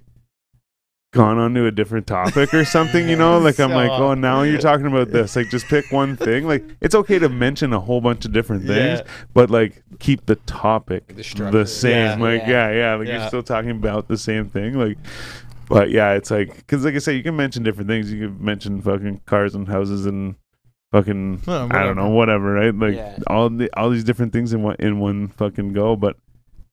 [1.11, 3.37] gone on to a different topic or something, you know?
[3.37, 5.35] Like I'm So like, oh, now you're talking about this.
[5.35, 6.47] Like just pick one thing.
[6.47, 9.07] Like it's okay to mention a whole bunch of different things, Yeah.
[9.31, 12.19] but like keep the topic The the, same.
[12.19, 12.25] Yeah.
[12.25, 13.19] like yeah, yeah, like Yeah.
[13.19, 14.73] you're still talking about the same thing.
[14.73, 14.97] Like
[15.67, 18.11] but yeah, it's like cuz like I say you can mention different things.
[18.11, 20.35] You can mention fucking cars and houses and
[20.91, 22.73] fucking Yeah, I don't know, whatever, right?
[22.75, 23.17] Like Yeah.
[23.27, 26.17] all the all these different things in one in one fucking go, but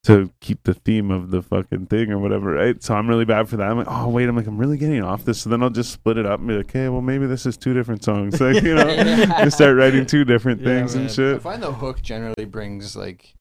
[0.05, 2.83] to keep the theme of the fucking thing or whatever, right?
[2.83, 3.71] So I'm really bad for that.
[3.71, 5.43] I'm like, oh wait, I'm like, I'm really getting off this.
[5.43, 7.59] So then I'll just split it up and be like, okay, well maybe this is
[7.59, 9.45] two different songs, like you know, Yeah.
[9.45, 11.03] just start writing two different things man.
[11.03, 11.43] and I shit.
[11.43, 13.35] find the hook generally brings like,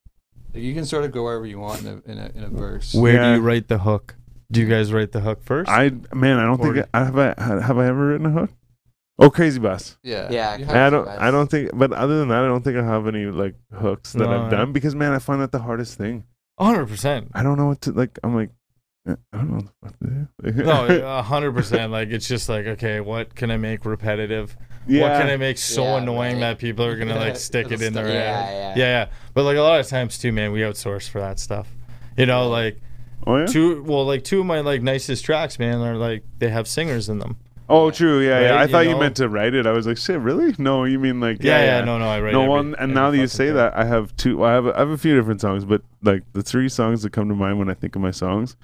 [0.53, 2.49] like you can sort of go wherever you want in a in a, in a
[2.49, 2.93] verse.
[2.93, 3.29] Where Yeah.
[3.29, 4.15] do you write the hook?
[4.51, 5.69] Do you guys write the hook first?
[5.69, 8.51] I man, I don't Or- think I, have I have I ever written a hook.
[9.21, 9.97] Oh, Crazy Bus.
[10.01, 10.29] Yeah.
[10.31, 11.05] Yeah, Crazy I don't.
[11.05, 11.17] Bus.
[11.19, 11.71] I don't think.
[11.73, 14.51] But other than that, I don't think I have any like hooks that No, I've
[14.51, 16.23] done because man, I find that the hardest thing.
[16.57, 17.29] hundred percent.
[17.33, 18.17] I don't know what to like.
[18.23, 18.49] I'm like,
[19.07, 20.63] eh, I don't know what to do.
[20.63, 21.91] No, a hundred percent.
[21.91, 24.55] Like it's just like okay, what can I make repetitive?
[24.87, 25.01] yeah.
[25.03, 26.39] What can I make so Yeah, annoying right.
[26.41, 28.15] that people are gonna like stick it It'll in their stick.
[28.15, 28.23] head?
[28.23, 28.69] Yeah, yeah.
[28.69, 29.09] yeah, yeah.
[29.33, 31.67] But like a lot of times too, man, we outsource for that stuff.
[32.17, 32.79] You know, like
[33.27, 33.45] oh yeah.
[33.45, 33.83] two.
[33.83, 37.19] Well, like two of my like nicest tracks, man, are like they have singers in
[37.19, 37.37] them.
[37.71, 38.19] Oh, true.
[38.19, 38.55] Yeah, yeah.
[38.55, 39.67] I you thought you meant to write it.
[39.67, 40.55] I was like, shit, really?
[40.57, 41.85] No, you mean like Yeah, yeah, yeah.
[41.85, 42.33] No, no, I write.
[42.33, 42.75] no every- one.
[42.79, 43.57] And now that you say thing.
[43.57, 44.37] that, I have two.
[44.37, 47.11] Well, I have I have a few different songs, but like the three songs that
[47.11, 48.55] come to mind when I think of my songs,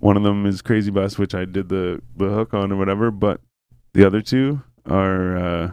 [0.00, 3.10] one of them is Crazy Bus, which I did the the hook on or whatever.
[3.10, 3.40] But
[3.94, 5.72] the other two are uh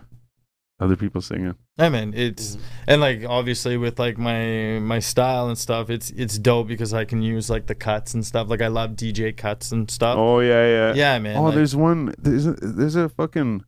[0.80, 1.56] other people singing.
[1.78, 2.60] I mean, it's Mhm.
[2.88, 7.06] and like obviously with like my my style and stuff, it's it's dope because I
[7.06, 8.50] can use like the cuts and stuff.
[8.50, 10.16] Like I love DJ cuts and stuff.
[10.18, 10.94] Oh yeah, yeah.
[10.94, 11.36] yeah, man.
[11.38, 12.14] oh, like- there's one.
[12.18, 13.64] There's a, there's a fucking.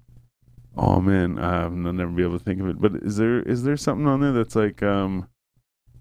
[0.77, 2.79] Oh man, um, I'll never be able to think of it.
[2.79, 5.27] But is there is there something on there that's like um?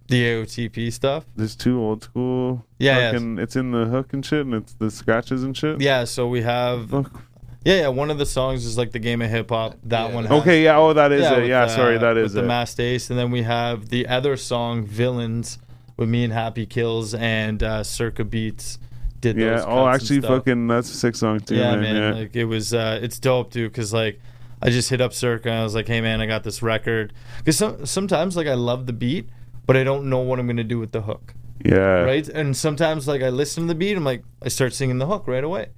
[0.09, 1.25] the AOTP stuff.
[1.37, 2.66] There's two old school.
[2.81, 3.42] Yeah, yeah.
[3.42, 5.81] It's in the hook and shit, and it's the scratches and shit.
[5.81, 7.23] Yeah, so we have Fuck.
[7.64, 7.88] Yeah, yeah.
[7.88, 9.77] One of the songs is like the game of hip hop.
[9.85, 10.14] That Yeah.
[10.14, 10.25] one.
[10.25, 10.79] Has, Okay, yeah.
[10.79, 11.49] Oh, that is yeah, it.
[11.49, 12.46] Yeah, sorry, that is with the it.
[12.46, 15.59] Masta Ace, and then we have the other song "Villains"
[15.96, 18.79] with me and Happy Kills and uh, Circa Beats.
[19.20, 19.57] Did yeah.
[19.57, 21.81] those Oh, actually, fucking, that's a sick song too, yeah, man.
[21.83, 21.96] man.
[21.96, 22.20] Yeah.
[22.20, 23.75] Like it was, uh, it's dope, dude.
[23.75, 24.18] Cause like,
[24.62, 25.51] I just hit up Circa.
[25.51, 27.12] And I was like, hey, man, I got this record.
[27.44, 29.29] Cause some, sometimes like I love the beat,
[29.66, 32.01] but I don't know what I'm gonna do with the hook, yeah.
[32.01, 32.27] right?
[32.27, 35.25] And sometimes like I listen to the beat, I'm like, I start singing the hook
[35.27, 35.68] right away.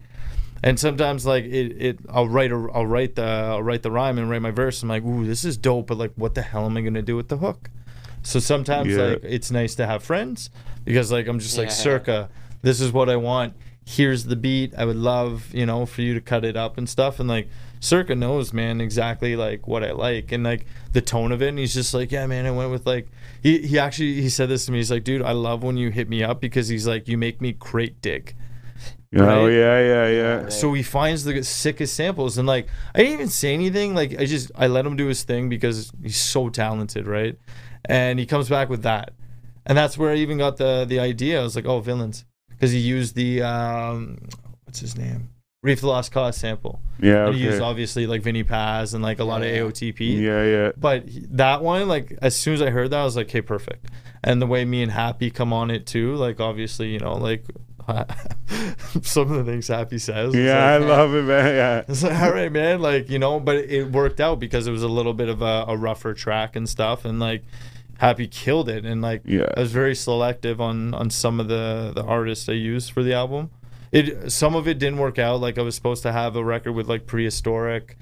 [0.62, 4.18] And sometimes like it, it I'll write a, I'll write the I'll write the rhyme
[4.18, 4.82] and write my verse.
[4.82, 7.16] I'm like, ooh, this is dope, but like, what the hell am I gonna do
[7.16, 7.68] with the hook?
[8.22, 9.02] So sometimes Yeah.
[9.02, 10.50] like it's nice to have friends
[10.84, 11.74] because like I'm just like Yeah.
[11.74, 12.28] circa,
[12.62, 13.54] this is what I want.
[13.84, 14.72] Here's the beat.
[14.78, 17.18] I would love, you know, for you to cut it up and stuff.
[17.18, 17.48] And like
[17.80, 21.48] Circa knows, man, exactly like what I like and like the tone of it.
[21.48, 23.08] And he's just like, yeah, man, I went with like
[23.42, 24.78] he he actually he said this to me.
[24.78, 27.40] He's like, dude, I love when you hit me up because he's like, you make
[27.40, 28.36] me crate dig.
[29.14, 29.52] Oh right?
[29.52, 30.48] yeah, yeah, yeah.
[30.48, 33.94] So he finds the sickest samples and like I didn't even say anything.
[33.94, 37.38] Like I just I let him do his thing because he's so talented, right?
[37.84, 39.12] And he comes back with that,
[39.66, 41.40] and that's where I even got the the idea.
[41.40, 44.18] I was like, oh, villains, because he used the um,
[44.64, 45.28] what's his name,
[45.62, 46.80] Reef the Lost Cause sample.
[47.00, 47.26] Yeah.
[47.26, 50.20] And he used obviously like Vinnie Paz and like a lot of AOTP.
[50.20, 50.72] Yeah, yeah.
[50.76, 51.04] But
[51.36, 53.86] that one, like, as soon as I heard that, I was like, okay, perfect.
[54.24, 57.44] And the way me and Happy come on it too, like, obviously, you know, like,
[59.02, 60.34] some of the things Happy says.
[60.34, 61.54] it's Yeah, I like, love it, man.
[61.54, 61.84] Yeah.
[61.88, 62.80] It's like, all right, man.
[62.80, 65.64] Like, you know, but it worked out because it was a little bit of a,
[65.68, 67.04] a rougher track and stuff.
[67.04, 67.44] And, like,
[67.98, 68.84] Happy killed it.
[68.84, 69.46] And, like, Yeah.
[69.56, 73.12] I was very selective on on some of the the artists I used for the
[73.12, 73.50] album.
[73.92, 75.40] It some of it didn't work out.
[75.40, 77.96] Like I was supposed to have a record with like prehistoric.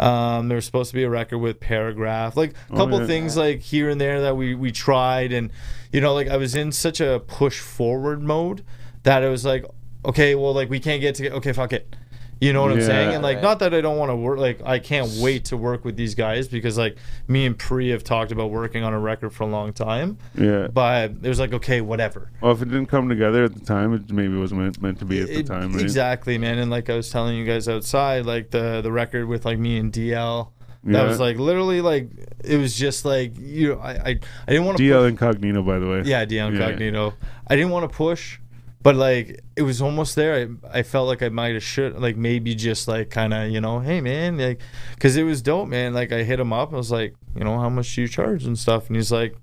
[0.00, 3.06] Um, there was supposed to be a record with paragraph, like a Oh, couple yeah.
[3.06, 5.50] things like here and there that we we tried, and
[5.92, 8.64] you know, like I was in such a push forward mode
[9.04, 9.64] that it was like,
[10.04, 11.94] okay, well, like we can't get to okay, fuck it.
[12.40, 13.14] You know what I'm saying?
[13.14, 13.42] And like, Right.
[13.42, 14.38] not that I don't want to work.
[14.38, 16.96] Like, I can't wait to work with these guys because like
[17.28, 20.18] me and Pre have talked about working on a record for a long time.
[20.36, 20.66] Yeah.
[20.72, 22.30] But it was like, okay, whatever.
[22.40, 25.04] Well, if it didn't come together at the time, it maybe wasn't meant, meant to
[25.04, 25.80] be at the It- time, right?
[25.82, 26.58] Exactly, man.
[26.58, 29.78] And like I was telling you guys outside, like the the record with like me
[29.78, 30.50] and DL.
[30.86, 31.08] That Yeah.
[31.08, 32.10] was like literally like
[32.44, 34.08] it was just like you know I I,
[34.46, 36.02] I didn't want to DL Incognito, by the way.
[36.04, 36.46] yeah DL Yeah.
[36.48, 37.14] Incognito.
[37.46, 38.38] I didn't want to push,
[38.84, 40.34] but like it was almost there.
[40.72, 43.60] I I felt like I might have should like maybe just like kind of you
[43.60, 44.60] know hey man like
[44.94, 45.92] because it was dope man.
[45.94, 46.72] Like I hit him up.
[46.72, 49.34] I was like you know how much do you charge and stuff, and he's like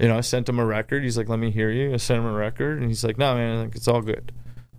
[0.00, 1.04] you know I sent him a record.
[1.04, 1.94] He's like let me hear you.
[1.94, 4.32] I sent him a record, and he's like no man like it's all good.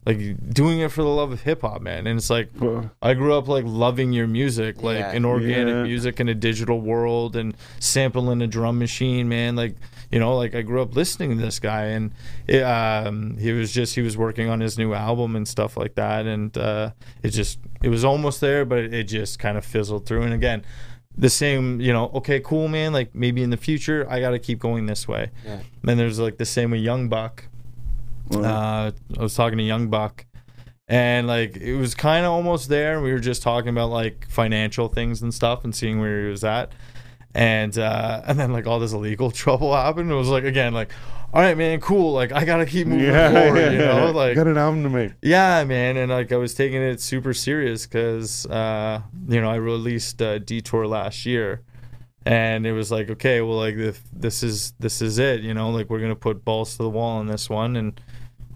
[0.04, 0.18] Like
[0.52, 3.36] doing it for the love of hip hop, man, and it's like Well, I grew
[3.36, 5.14] up like loving your music, like Yeah.
[5.14, 5.84] in organic Yeah.
[5.84, 9.56] music in a digital world and sampling a drum machine, man.
[9.56, 9.76] Like
[10.12, 12.12] you know, like I grew up listening to this guy, and
[12.48, 15.96] it, um, he was just he was working on his new album and stuff like
[15.96, 16.92] that, and uh,
[17.24, 20.24] it just it was almost there, but it, just kind of fizzled through.
[20.24, 20.64] And again,
[21.18, 22.94] the same, you know, okay, cool, man.
[22.94, 25.32] Like maybe in the future, I got to keep going this way.
[25.46, 25.62] Yeah.
[25.84, 27.46] Then there's like the same with Young Buck
[28.36, 30.26] uh, I was talking to Young Buck,
[30.88, 33.02] and like it was kind of almost there.
[33.02, 36.44] We were just talking about like financial things and stuff, and seeing where he was
[36.44, 36.72] at.
[37.34, 40.12] And uh, and then like all this illegal trouble happened.
[40.12, 40.92] It was like again like,
[41.34, 42.14] all right, man, cool.
[42.14, 45.14] Like I gotta keep moving forward, you know, like got an album to make.
[45.22, 49.56] yeah, man, and like I was taking it super serious because uh, you know I
[49.56, 51.62] released uh, Detour last year,
[52.26, 55.70] and it was like okay, well, like if this is this is it, you know,
[55.70, 58.00] like we're gonna put balls to the wall on this one, and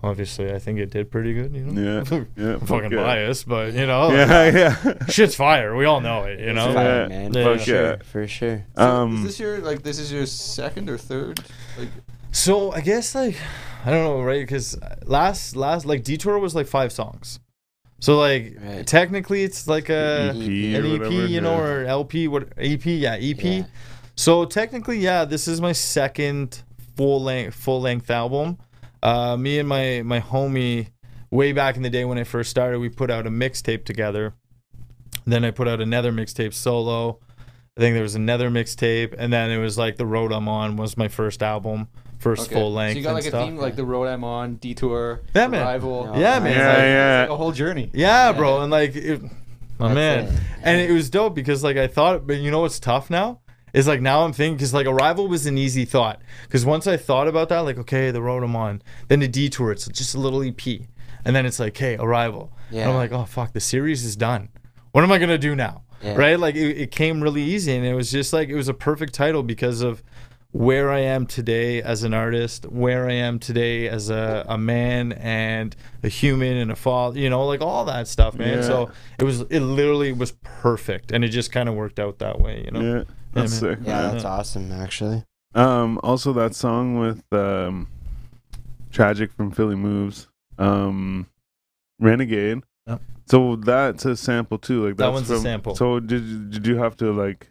[0.06, 2.04] obviously I think it did pretty good, you know.
[2.10, 3.04] Yeah, yeah, I'm fucking yeah.
[3.04, 4.50] biased, but you know, Yeah,
[4.84, 5.06] yeah.
[5.08, 5.76] shit's fire.
[5.76, 6.66] We all know it, you know.
[6.68, 7.34] It's fire, Yeah, man.
[7.34, 7.44] yeah.
[7.44, 7.98] For sure.
[8.04, 8.66] For sure.
[8.78, 11.40] So Um, is this your like this is your second or third?
[11.78, 11.90] Like
[12.32, 13.38] So I guess like
[13.86, 14.42] I don't know, right?
[14.42, 17.40] Because last last like Detour was like five songs,
[18.00, 18.86] so like Right.
[18.88, 20.42] technically it's like a EP an
[20.86, 21.64] EP, whatever, you know, yeah.
[21.68, 22.86] or LP, what EP?
[22.86, 23.44] Yeah, EP.
[23.44, 23.64] Yeah.
[24.16, 26.64] So technically, yeah, this is my second
[26.96, 28.58] full length full length album.
[29.06, 30.88] Uh, me and my my homie,
[31.30, 34.34] way back in the day when I first started, we put out a mixtape together.
[35.26, 37.20] Then I put out another mixtape solo.
[37.78, 40.76] I think there was another mixtape, and then it was like the road I'm on
[40.76, 41.88] was my first album,
[42.18, 42.56] first okay.
[42.56, 42.94] full length.
[42.94, 43.46] So you got and like a stuff.
[43.48, 45.62] theme like the road I'm on, detour, Yeah, man.
[45.62, 46.10] arrival.
[46.16, 46.52] Yeah, Yeah, man.
[46.58, 47.20] Yeah, like- yeah.
[47.22, 47.92] Like a whole journey.
[47.94, 49.22] Yeah, bro, and like, it,
[49.78, 50.40] my That's man, it.
[50.64, 53.42] and it was dope because like I thought, but you know what's tough now
[53.76, 56.96] is like now I'm thinking because like Arrival was an easy thought because once I
[56.96, 60.20] thought about that, like okay, the road I'm on, then the detour, it's just a
[60.20, 60.66] little EP,
[61.26, 64.48] and then it's like, hey, Arrival, and I'm like, oh fuck, the series is done.
[64.94, 65.84] What am I gonna do now?
[66.02, 66.16] Yeah.
[66.16, 66.40] Right?
[66.40, 69.14] Like it, it came really easy, and it was just like it was a perfect
[69.14, 70.02] title because of
[70.56, 75.12] where I am today as an artist, where I am today as a, a man
[75.12, 78.60] and a human and a father, you know, like all that stuff, man.
[78.60, 78.64] Yeah.
[78.64, 81.12] So it was, it literally was perfect.
[81.12, 82.80] And it just kind of worked out that way, you know?
[82.80, 83.76] Yeah, that's man.
[83.76, 83.86] sick.
[83.86, 84.12] Yeah, man.
[84.14, 85.26] that's awesome, actually.
[85.56, 87.90] Um, also that song with um,
[88.94, 91.28] Tragic from Philly Moves, um,
[92.00, 92.62] Renegade.
[92.88, 93.02] Yep.
[93.28, 94.86] So that's a sample too.
[94.88, 95.76] Like That that's one's a sample.
[95.76, 97.50] So did you- did you have to like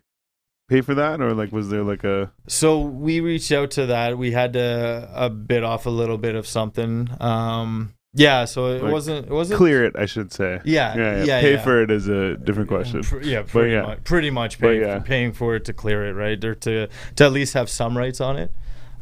[0.69, 4.17] pay for that, or like was there like a So we reached out to that.
[4.19, 7.09] We had to a bit off a little bit of something.
[7.21, 8.45] Um, yeah.
[8.45, 9.95] So it Like, wasn't, it wasn't clear it?
[9.99, 10.61] I should say.
[10.65, 10.97] Yeah.
[10.97, 11.41] Yeah, Yeah.
[11.41, 11.63] pay yeah.
[11.65, 13.03] for it is a different question.
[13.23, 13.83] Yeah, pretty yeah.
[13.83, 14.05] much.
[14.05, 14.99] Pretty much But paying, yeah.
[15.01, 16.43] paying for it to clear it, right?
[16.45, 18.53] Or to to at least have some rights on it.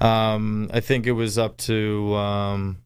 [0.01, 2.79] Um, I think it was up to um,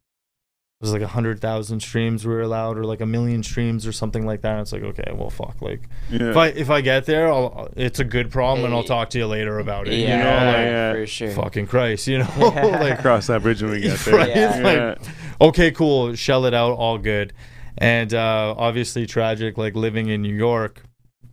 [0.86, 3.92] was like a hundred thousand streams we were allowed, or like a million streams, or
[3.92, 4.52] something like that.
[4.52, 5.60] And it's like, okay, well, fuck.
[5.60, 6.30] Like, Yeah.
[6.30, 9.18] if I if I get there, I'll, it's a good problem, and I'll talk to
[9.18, 9.94] you later about it.
[9.94, 10.92] yeah, you know, like yeah.
[10.92, 11.30] for sure.
[11.30, 12.66] fucking Christ, you know, Yeah.
[12.80, 14.14] like Cross that bridge when we get there.
[14.16, 14.28] Right?
[14.36, 14.96] Yeah.
[14.98, 14.98] Like,
[15.40, 17.32] okay, cool, shell it out, all good.
[17.78, 20.82] And uh, obviously tragic, like living in New York.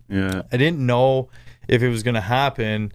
[0.09, 0.41] Yeah.
[0.51, 1.29] I didn't know
[1.67, 2.91] if it was gonna happen,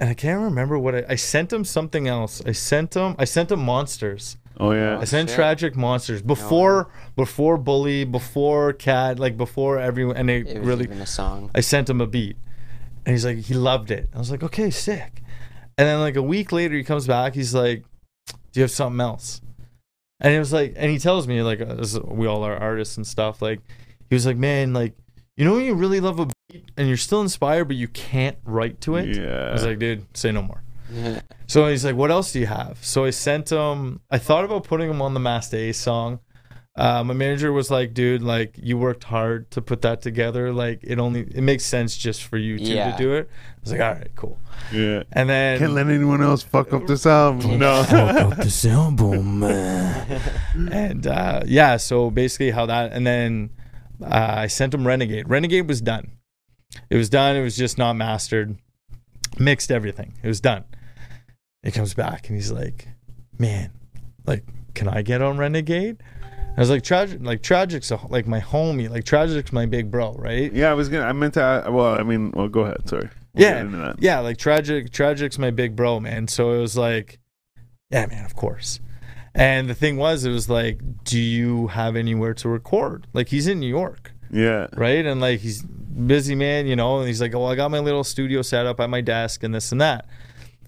[0.00, 1.64] and I can't remember what I, I sent him.
[1.64, 2.42] Something else.
[2.44, 3.14] I sent him.
[3.18, 4.36] I sent him monsters.
[4.58, 4.98] Oh yeah.
[4.98, 5.36] I sent shit.
[5.36, 10.84] tragic monsters before before bully before cat like before everyone and they It was really
[10.84, 11.50] even a song.
[11.54, 12.36] I sent him a beat,
[13.06, 14.08] and he's like, he loved it.
[14.14, 15.22] I was like, okay, sick.
[15.76, 17.34] And then like a week later, he comes back.
[17.34, 17.84] He's like,
[18.26, 19.40] do you have something else?
[20.20, 22.96] And it was like, and he tells me like, uh, as we all are artists
[22.96, 23.40] and stuff.
[23.40, 23.60] Like,
[24.08, 24.94] he was like, man, like,
[25.36, 28.36] you know, when you really love a beat and you're still inspired, but you can't
[28.44, 29.16] write to it.
[29.16, 29.50] Yeah.
[29.50, 30.64] I was like, dude, say no more.
[30.92, 31.20] Yeah.
[31.46, 34.00] So he's like, "What else do you have?" So I sent him.
[34.10, 36.20] I thought about putting him on the Masta Ace song.
[36.76, 40.52] Uh, my manager was like, "Dude, like you worked hard to put that together.
[40.52, 42.92] Like it only it makes sense just for you two Yeah.
[42.92, 44.38] to do it." I was like, "All right, cool."
[44.72, 45.02] yeah.
[45.12, 47.58] And then Can't let anyone else fuck up this album.
[47.58, 47.82] No.
[47.88, 50.20] fuck up this album, man.
[50.72, 53.50] and uh, yeah, so basically how that, and then
[54.00, 55.28] uh, I sent him Renegade.
[55.28, 56.12] Renegade was done.
[56.90, 57.34] It was done.
[57.34, 58.56] It was just not mastered,
[59.38, 60.14] mixed everything.
[60.22, 60.64] It was done.
[61.68, 62.88] He comes back and he's like,
[63.38, 63.70] "Man,
[64.26, 66.02] like, can I get on Renegade?"
[66.56, 68.88] I was like, "Tragic, like Tragic's a, like my homie.
[68.90, 71.04] Like Tragic's my big bro, right?" Yeah, I was gonna.
[71.04, 71.66] I meant to.
[71.70, 72.88] Well, I mean, well, go ahead.
[72.88, 73.08] Sorry.
[73.34, 73.96] We'll Yeah, get into that.
[74.02, 76.26] yeah, like tragic, tragic's my big bro, man.
[76.28, 77.18] So it was like,
[77.90, 78.80] yeah, man, of course.
[79.34, 83.06] And the thing was, it was like, do you have anywhere to record?
[83.12, 84.66] Like he's in New York, Yeah.
[84.74, 85.04] right?
[85.06, 86.98] And like he's busy man, you know.
[86.98, 89.54] And he's like, oh, I got my little studio set up at my desk and
[89.54, 90.06] this and that.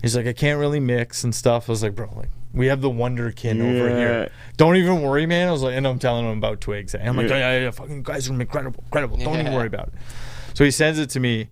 [0.02, 1.68] He's like, I can't really mix and stuff.
[1.68, 4.30] I was like, bro, like we have the Wonderkin over here.
[4.56, 5.48] Don't even worry, man.
[5.48, 6.94] I was like, and I'm telling him about Twigs.
[6.94, 7.36] And I'm like, Yeah.
[7.38, 9.16] yeah, yeah, yeah, fucking guys are incredible, incredible.
[9.18, 9.94] Don't even worry about it.
[10.54, 11.48] So he sends it to me,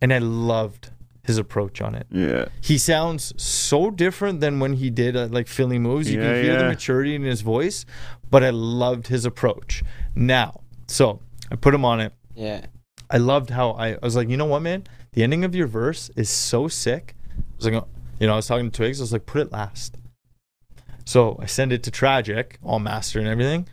[0.00, 0.90] and I loved
[1.24, 2.06] his approach on it.
[2.10, 2.46] Yeah.
[2.60, 6.10] He sounds so different than when he did uh, like Philly moves.
[6.10, 7.84] You Yeah, can hear the maturity in his voice,
[8.30, 9.82] but I loved his approach.
[10.14, 12.12] Now, so I put him on it.
[12.34, 12.66] Yeah.
[13.10, 14.84] I loved how I, I was like, you know what, man?
[15.14, 17.15] The ending of your verse is so sick.
[17.56, 17.84] I was like,
[18.20, 19.00] you know, I was talking to Twigs.
[19.00, 19.96] I was like, put it last.
[21.04, 23.68] So I send it to Tragic, all master and everything.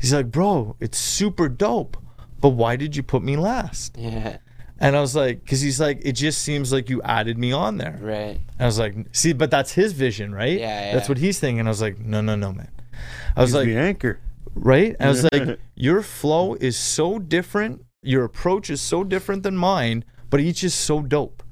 [0.00, 1.96] He's like, bro, it's super dope.
[2.40, 3.96] But why did you put me last?
[3.96, 4.38] Yeah.
[4.80, 7.76] And I was like, because he's like, it just seems like you added me on
[7.76, 7.98] there.
[8.00, 8.40] Right.
[8.40, 10.58] And I was like, see, but that's his vision, right?
[10.58, 10.94] Yeah, yeah.
[10.94, 11.66] That's what he's thinking.
[11.66, 12.70] I was like, no, no, no, man.
[13.36, 14.18] I was He's like, the anchor.
[14.56, 14.96] right?
[14.98, 17.84] And I was like, your flow is so different.
[18.02, 21.44] Your approach is so different than mine, but each is so dope.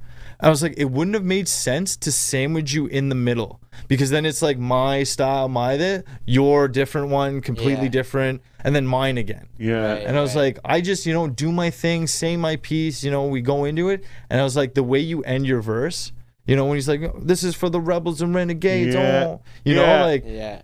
[0.42, 4.10] I was like, it wouldn't have made sense to sandwich you in the middle because
[4.10, 7.90] then it's like my style, my that, your different one, completely Yeah.
[7.90, 9.48] different, and then mine again.
[9.58, 9.92] Yeah.
[9.94, 10.06] Right.
[10.06, 13.10] And I was like, I just, you know, do my thing, say my piece, you
[13.10, 14.04] know, we go into it.
[14.30, 16.12] And I was like, the way you end your verse,
[16.46, 19.24] you know, when he's like, this is for the rebels and renegades, Yeah.
[19.26, 19.98] oh, you Yeah.
[19.98, 20.62] know, like, Yeah.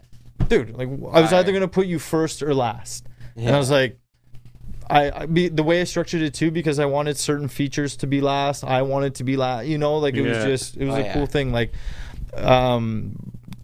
[0.49, 1.41] dude, like I was Fire.
[1.41, 3.99] either gonna put you first or last, and I was like,
[4.89, 8.07] I, I be the way I structured it too because I wanted certain features to
[8.07, 8.63] be last.
[8.65, 11.03] I wanted to be last, you know, like it was just it was Oh, a
[11.05, 11.13] yeah.
[11.13, 11.53] cool thing.
[11.53, 11.73] Like,
[12.35, 13.17] um,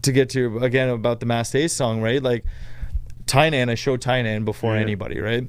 [0.02, 2.22] to get to again about the Masta Ace song, right?
[2.22, 2.44] Like,
[3.26, 4.80] Tynan, I showed Tynan before Yeah.
[4.82, 5.46] anybody, right?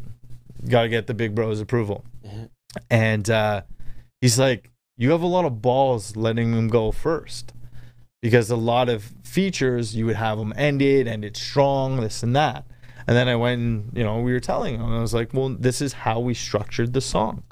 [0.68, 2.50] Got to get the big bros approval, Mhm.
[2.90, 3.62] and uh,
[4.22, 7.52] he's like, you have a lot of balls letting him go first
[8.22, 12.36] because a lot of features you would have them ended and it's strong this and
[12.36, 12.64] that
[13.08, 15.50] and then i went and you know we were telling him i was like well
[15.50, 17.44] this is how we structured the song.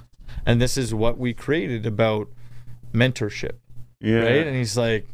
[0.45, 2.27] And this is what we created about
[2.93, 3.57] mentorship.
[3.99, 4.19] Yeah.
[4.19, 4.47] right?
[4.47, 5.07] And he's like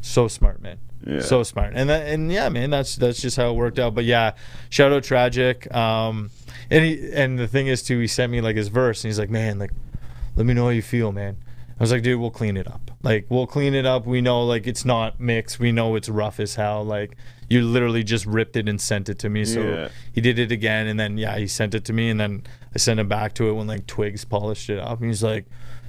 [0.00, 0.78] so smart man.
[1.04, 1.20] Yeah.
[1.20, 1.72] so smart.
[1.74, 3.94] And that, and yeah man that's that's just how it worked out.
[3.94, 4.32] But yeah
[4.70, 5.72] shout out tragic.
[5.74, 6.30] Um
[6.70, 9.18] and he and the thing is too he sent me like his verse and he's
[9.18, 9.72] like man like
[10.36, 11.36] let me know how you feel man.
[11.78, 12.92] I was like dude we'll clean it up.
[13.02, 14.06] Like we'll clean it up.
[14.06, 15.58] We know like it's not mixed.
[15.58, 16.84] We know it's rough as hell.
[16.84, 17.16] Like
[17.48, 19.88] you literally just ripped it and sent it to me so Yeah.
[20.12, 22.42] he did it again and then yeah he sent it to me and then
[22.74, 25.46] i sent it back to it when like twigs polished it up and he's like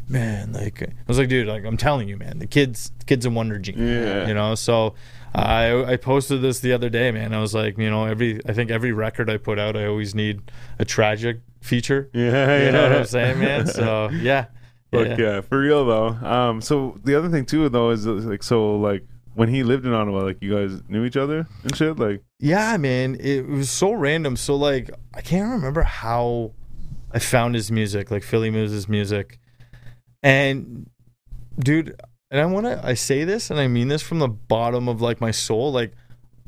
[0.09, 3.29] man like i was like dude like i'm telling you man the kids kids a
[3.29, 4.27] wonder gene Yeah.
[4.27, 4.93] you know so
[5.35, 8.53] i i posted this the other day man i was like you know every i
[8.53, 10.41] think every record i put out i always need
[10.79, 12.65] a tragic feature Yeah.
[12.65, 14.45] you know what i'm saying man so yeah
[14.89, 15.41] Fuck yeah.
[15.41, 16.07] for real though.
[16.25, 19.03] Um, so the other thing too though is like so like
[19.37, 21.97] when he lived in Ottawa, like you guys knew each other and shit.
[21.99, 24.35] Like Yeah, man, it was so random.
[24.35, 26.53] So like, I can't remember how
[27.11, 29.39] I found his music, like Philly Moose's music,
[30.23, 30.89] and
[31.59, 31.99] dude,
[32.31, 35.01] and I want to, I say this, and I mean this from the bottom of
[35.01, 35.93] like my soul, like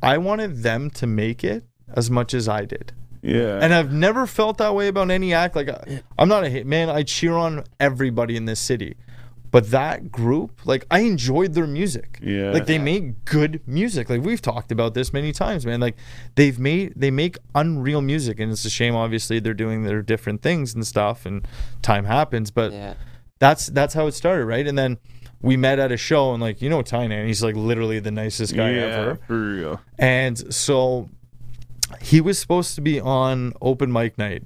[0.02, 2.92] I wanted them to make it as much as I did.
[3.22, 5.56] yeah, And I've never felt that way about any act.
[5.56, 6.90] Like, I- I'm not a hit man.
[6.90, 8.96] I cheer on everybody in this city.
[9.52, 12.20] But that group, like, I enjoyed their music.
[12.22, 12.52] Yeah.
[12.52, 14.10] Like, they make good music.
[14.10, 15.80] Like, we've talked about this many times, man.
[15.80, 15.98] Like,
[16.36, 18.40] they've made, they make unreal music.
[18.40, 21.48] And it's a shame, obviously, they're doing their different things and stuff, and
[21.82, 22.52] time happens.
[22.52, 22.94] But Yeah.
[23.40, 24.68] that's, that's how it started, right?
[24.68, 24.98] And then
[25.42, 28.56] we met at a show, and, like, you know, Tynan, he's like literally the nicest
[28.56, 29.20] guy yeah, ever.
[29.26, 29.82] for real.
[29.98, 31.10] And so
[32.02, 34.44] he was supposed to be on open mic night.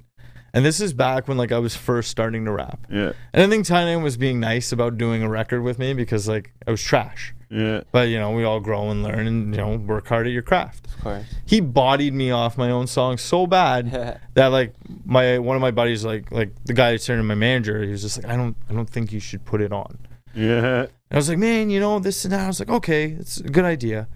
[0.54, 2.86] And this is back when like I was first starting to rap.
[2.90, 6.28] Yeah, And I think Tynan was being nice about doing a record with me because
[6.28, 7.34] like I was trash.
[7.50, 10.32] yeah, But you know, we all grow and learn and you know, work hard at
[10.32, 10.86] your craft.
[10.86, 11.24] Of course.
[11.44, 13.90] He bodied me off my own song so bad
[14.34, 17.34] that like my one of my buddies like like the guy who turned into my
[17.34, 19.98] manager, he was just like, I don't I don't think you should put it on.
[20.34, 22.44] yeah, And I was like, man, you know, this and that.
[22.44, 24.06] I was like, okay, it's a good idea.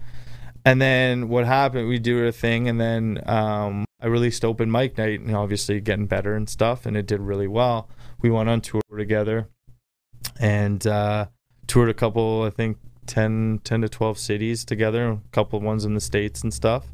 [0.69, 4.99] And then what happened, we do a thing, and then um, I released Open Mic
[4.99, 7.89] Night, and obviously getting better and stuff, and it did really well.
[8.21, 9.49] We went on tour together
[10.39, 11.25] and uh,
[11.65, 12.77] toured a couple, I think,
[13.07, 16.85] 10, 10 to 12 cities together, a couple ones in the States and stuff.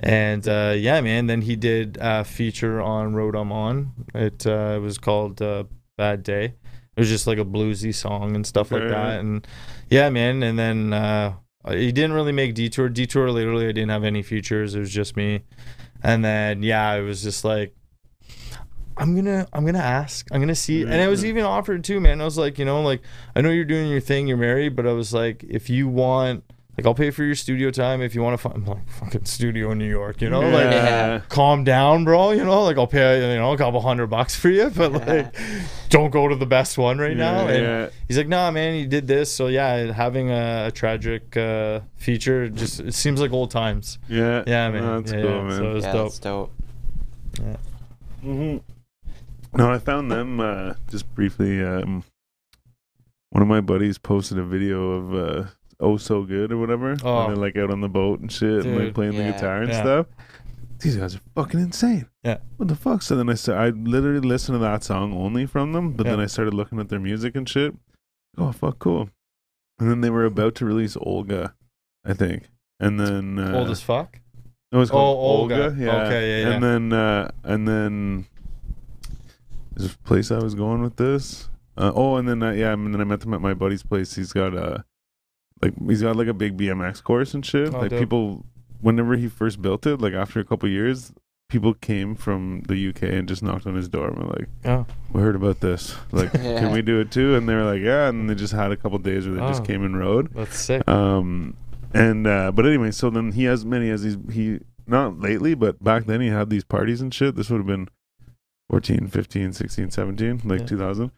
[0.00, 3.92] And uh, yeah, man, then he did a feature on Road I'm On.
[4.14, 5.64] It, uh, was called uh,
[5.98, 6.44] Bad Day.
[6.96, 9.20] It was just like a bluesy song and stuff like that.
[9.20, 9.46] And
[9.90, 10.42] yeah, man.
[10.42, 12.88] And then uh, Uh, he didn't really make Detour.
[12.88, 14.74] Detour, literally, I didn't have any features.
[14.74, 15.42] It was just me.
[16.02, 17.74] And then yeah, it was just like
[18.96, 20.26] I'm gonna I'm gonna ask.
[20.32, 20.82] I'm gonna see.
[20.82, 22.20] And I was even offered too, man.
[22.20, 23.02] I was like, you know, like
[23.34, 26.44] I know you're doing your thing, you're married, but I was like, if you want
[26.78, 29.72] like I'll pay for your studio time if you want to find like fucking studio
[29.72, 30.40] in New York, you know?
[30.40, 31.20] Like yeah.
[31.28, 32.30] calm down, bro.
[32.30, 35.34] You know, like I'll pay you know a couple hundred bucks for you, but like
[35.90, 37.46] don't go to the best one right now.
[37.46, 37.88] Yeah, And yeah.
[38.08, 42.48] he's like, nah, man, you did this, so yeah, having a, a tragic uh, feature
[42.48, 43.98] just it seems like old times.
[44.08, 44.82] yeah, Yeah, man.
[44.82, 45.42] No, that's Yeah, cool, yeah.
[45.42, 45.58] man.
[45.58, 46.04] So it was yeah, dope.
[46.06, 46.52] that's dope.
[48.22, 48.56] hmm
[49.54, 51.62] No, I found them uh, just briefly.
[51.62, 52.04] Um,
[53.30, 55.48] one of my buddies posted a video of uh,
[55.82, 56.96] "Oh So Good" or whatever.
[57.04, 57.20] Oh.
[57.26, 59.32] and they're like out on the boat and shit, and like Dude, playing the yeah,
[59.32, 59.80] guitar and yeah.
[59.82, 60.06] stuff.
[60.80, 62.08] These guys are fucking insane.
[62.24, 62.38] Yeah.
[62.56, 63.02] What the fuck?
[63.02, 66.18] So then I sta- I literally listened to that song only from them, but then
[66.18, 67.74] I started looking at their music and shit.
[68.38, 69.10] Oh fuck, cool.
[69.78, 71.54] And then they were about to release Olga,
[72.04, 72.48] I think.
[72.80, 74.18] And then uh, Old as fuck.
[74.72, 75.64] it was called Oh, Olga.
[75.66, 75.76] Olga.
[75.78, 76.02] Yeah.
[76.06, 78.26] Okay, yeah, And then uh, and then
[79.76, 81.48] There's a place I was going with this.
[81.76, 84.14] Uh, oh, and then uh, yeah, and then I met them at my buddy's place.
[84.16, 84.84] He's got a
[85.62, 87.72] like he's got like a big BMX course and shit.
[87.74, 88.00] Oh, like dope.
[88.00, 88.44] people,
[88.80, 91.12] whenever he first built it, like after a couple years,
[91.48, 94.86] people came from the UK and just knocked on his door and were like, Oh,
[95.12, 95.94] "We heard about this.
[96.10, 96.40] Like, Yeah.
[96.60, 98.76] can we do it too?" And they were like, "Yeah." And they just had a
[98.76, 99.66] couple days where they just Oh.
[99.66, 100.32] came and rode.
[100.34, 100.86] that's sick.
[100.88, 101.56] Um,
[101.94, 105.82] and uh, but anyway, so then he has many as he's he not lately, but
[105.84, 107.36] back then he had these parties and shit.
[107.36, 107.88] This would have been
[108.70, 110.66] 14, 15, 16, 17, like Yeah.
[110.66, 111.10] 2000.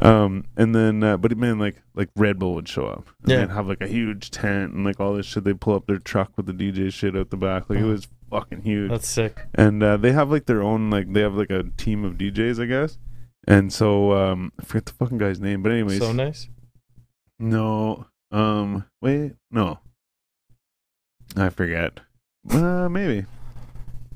[0.00, 3.06] Um, and then, uh, but man, like like Red Bull would show up.
[3.22, 3.36] And Yeah.
[3.40, 5.44] they'd have like a huge tent and like all this shit.
[5.44, 7.68] They'd pull up their truck with the DJ shit out the back.
[7.68, 7.88] Like it Oh.
[7.88, 8.90] was fucking huge.
[8.90, 9.46] That's sick.
[9.54, 12.62] and uh, they have like their own like they have like a team of DJs,
[12.62, 12.98] I guess.
[13.46, 16.48] And so um, I forget the fucking guy's name, but anyways, So nice.
[17.38, 18.06] no.
[18.30, 18.84] Um.
[19.00, 19.32] Wait.
[19.50, 19.78] No.
[21.36, 22.00] I forget.
[22.50, 22.88] Uh.
[22.88, 23.26] Maybe.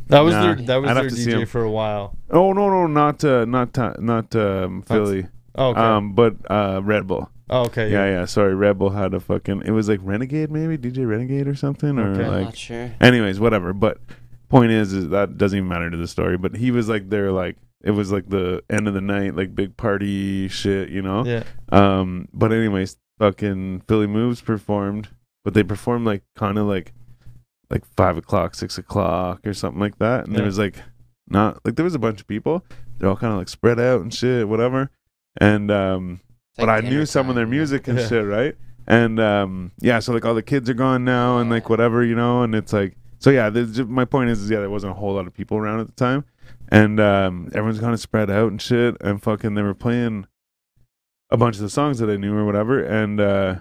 [0.09, 2.17] That was Nah, their that was I'd their have to see DJ for a while.
[2.31, 5.27] Oh no no not uh not uh, not um Philly.
[5.55, 5.81] Oh, okay.
[5.81, 6.15] Um.
[6.15, 7.31] But uh Red Bull.
[7.51, 7.91] oh, okay.
[7.91, 8.25] Yeah yeah.
[8.25, 8.55] Sorry.
[8.55, 9.63] Red Bull had a fucking.
[9.67, 12.25] It was like Renegade maybe DJ Renegade or something or Okay.
[12.25, 12.45] I'm like.
[12.47, 12.91] not sure.
[13.01, 13.73] Anyways, whatever.
[13.73, 13.99] But
[14.49, 16.37] point is, is that doesn't even matter to the story.
[16.39, 17.57] But he was like there like.
[17.85, 21.25] It was like the end of the night, like big party shit, you know.
[21.25, 21.43] Yeah.
[21.73, 25.09] Um, but anyways, fucking Philly Moves performed,
[25.45, 26.93] but they performed like kind of like
[27.71, 30.27] like five o'clock, six o'clock, or something like that.
[30.27, 30.47] And there Yeah.
[30.47, 30.77] was like
[31.29, 32.65] not like there was a bunch of people.
[32.99, 34.91] They're all kind of like spread out and shit, whatever.
[35.41, 36.21] And um,
[36.51, 38.07] It's but I knew some of their music and Yeah.
[38.09, 38.55] shit, right?
[38.87, 42.15] And um, yeah, so like all the kids are gone now, and like whatever, you
[42.15, 42.43] know.
[42.43, 43.49] And it's like, so yeah.
[43.49, 45.87] there's my point is, is, yeah, there wasn't a whole lot of people around at
[45.87, 46.25] the time,
[46.69, 48.97] and um, everyone's kind of spread out and shit.
[49.01, 50.27] And fucking, they were playing
[51.31, 53.55] a bunch of the songs that I knew or whatever, and uh,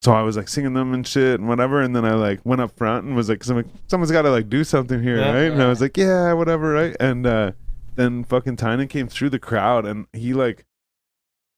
[0.00, 1.80] so I was like singing them and shit and whatever.
[1.82, 4.22] And then I like went up front and was like, 'cause I'm like someone's got
[4.22, 5.32] to like do something here, Yeah.
[5.32, 5.52] right?
[5.52, 6.96] And I was like, yeah, whatever, right?
[7.00, 7.52] And uh,
[7.96, 10.64] then fucking Tynan came through the crowd, and he like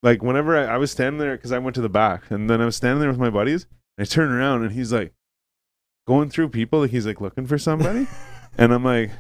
[0.04, 2.60] like whenever I, I was standing there because I went to the back, and then
[2.60, 3.66] I was standing there with my buddies.
[3.96, 5.12] And I turn around and he's like
[6.06, 8.06] going through people, like he's like looking for somebody,
[8.58, 9.10] and I'm like,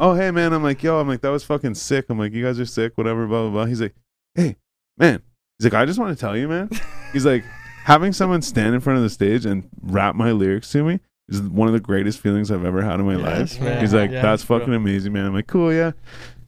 [0.00, 2.44] "Oh hey man," I'm like, "Yo," I'm like, "That was fucking sick." I'm like, "You
[2.44, 3.64] guys are sick, whatever." Blah blah blah.
[3.66, 3.94] He's like,
[4.34, 4.56] "Hey
[4.96, 5.22] man,"
[5.58, 6.70] he's like, "I just want to tell you, man."
[7.12, 7.42] He's like,
[7.84, 11.40] having someone stand in front of the stage and rap my lyrics to me is
[11.40, 13.58] one of the greatest feelings I've ever had in my life.
[13.58, 13.80] Man.
[13.80, 14.58] He's like, Yes, that's bro.
[14.58, 15.24] fucking amazing, man.
[15.24, 15.92] I'm like, cool, yeah.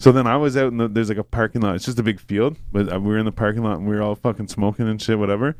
[0.00, 1.74] So then I was out in the, there's like a parking lot.
[1.74, 3.94] It's just a big field, but uh, we were in the parking lot and we
[3.94, 5.56] were all fucking smoking and shit, whatever.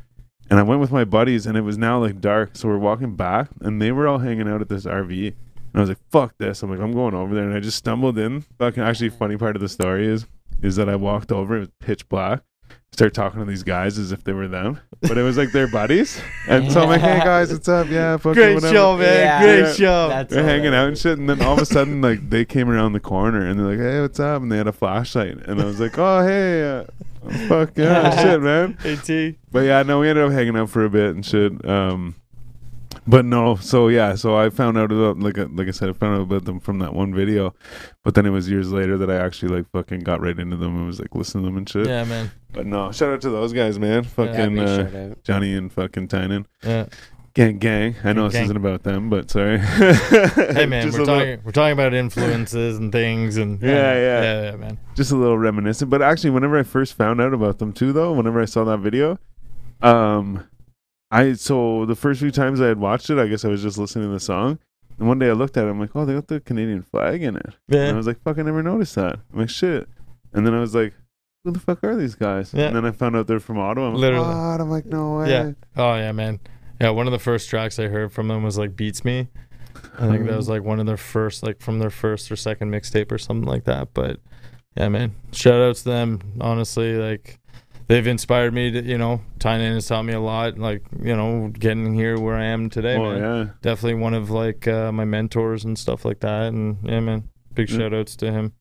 [0.49, 2.57] And I went with my buddies and it was now like dark.
[2.57, 5.27] So we're walking back and they were all hanging out at this RV.
[5.27, 5.37] And
[5.75, 6.63] I was like, fuck this.
[6.63, 7.45] I'm like, I'm going over there.
[7.45, 8.41] And I just stumbled in.
[8.59, 10.27] Fucking actually, funny part of the story is,
[10.63, 11.57] is that I walked over.
[11.57, 12.41] It was pitch black.
[13.01, 15.67] Start talking to these guys as if they were them, but it was like their
[15.67, 16.21] buddies.
[16.47, 17.89] And so I'm like, hey guys, what's up?
[17.89, 18.75] Yeah, fucking Great whatever.
[18.75, 19.07] show, man.
[19.17, 19.43] Yeah.
[19.43, 19.73] Great Yeah.
[19.73, 20.09] show.
[20.11, 22.69] That's They're hanging out and shit, and then all of a sudden, like they came
[22.69, 25.63] around the corner and they're like, "Hey, what's up?" And they had a flashlight, and
[25.63, 26.85] I was like, "Oh, hey, uh,
[27.49, 29.37] fuck yeah, shit, man." AT.
[29.51, 31.65] But yeah, no, we ended up hanging out for a bit and shit.
[31.67, 32.17] Um,
[33.07, 35.93] but no, so yeah, so I found out about like I- like I said, I
[35.95, 37.55] found out about them from that one video,
[38.05, 40.77] but then it was years later that I actually like fucking got right into them
[40.77, 41.87] and was like listening to them and shit.
[41.87, 42.31] Yeah, man.
[42.53, 44.03] But no, shout out to those guys, man.
[44.05, 45.23] Fucking big uh, out.
[45.25, 46.47] Johnny and fucking Tynan.
[46.65, 46.87] Yeah.
[47.33, 47.95] Gang, gang.
[48.03, 48.45] I know this gang.
[48.47, 49.59] isn't about them, but sorry.
[49.61, 50.83] Hey, man.
[50.87, 51.41] Just we're a little- talking.
[51.45, 54.23] We're talking about influences and things, and Yeah, yeah.
[54.23, 54.79] yeah, yeah, man.
[54.97, 55.91] just a little reminiscent.
[55.91, 58.79] But actually, whenever I first found out about them too, though, whenever I saw that
[58.81, 59.19] video,
[59.81, 60.49] um,
[61.11, 63.79] I so the first few times I had watched it, I guess I was just
[63.79, 64.59] listening to the song,
[64.99, 67.23] and one day I looked at it, I'm like, oh, they got the Canadian flag
[67.23, 67.93] in it, and I Yeah.
[67.93, 69.21] was like, fuck, I never noticed that.
[69.33, 69.89] I'm like, shit,
[70.33, 70.95] and then I was like,
[71.45, 72.53] who the fuck are these guys?
[72.53, 72.67] Yeah.
[72.67, 73.89] And then I found out they're from Ottawa.
[73.89, 74.27] I'm Literally.
[74.27, 74.61] like, what?
[74.61, 75.31] I'm like, no way.
[75.31, 75.53] Yeah.
[75.77, 76.41] Oh yeah, man.
[76.81, 79.29] Yeah, one of the first tracks I heard from them was like "Beats Me."
[79.99, 82.71] I think that was like one of their first, like from their first or second
[82.71, 83.93] mixtape or something like that.
[83.95, 84.19] But
[84.77, 86.21] yeah, man, shout outs to them.
[86.41, 87.39] Honestly, like
[87.87, 90.59] they've inspired me to, you know, Tynan has taught me a lot.
[90.59, 92.97] Like you know, getting here where I am today.
[92.97, 93.19] oh man.
[93.19, 93.53] yeah.
[93.63, 96.49] Definitely one of like uh, my mentors and stuff like that.
[96.53, 98.53] And yeah, man, big shout outs to him.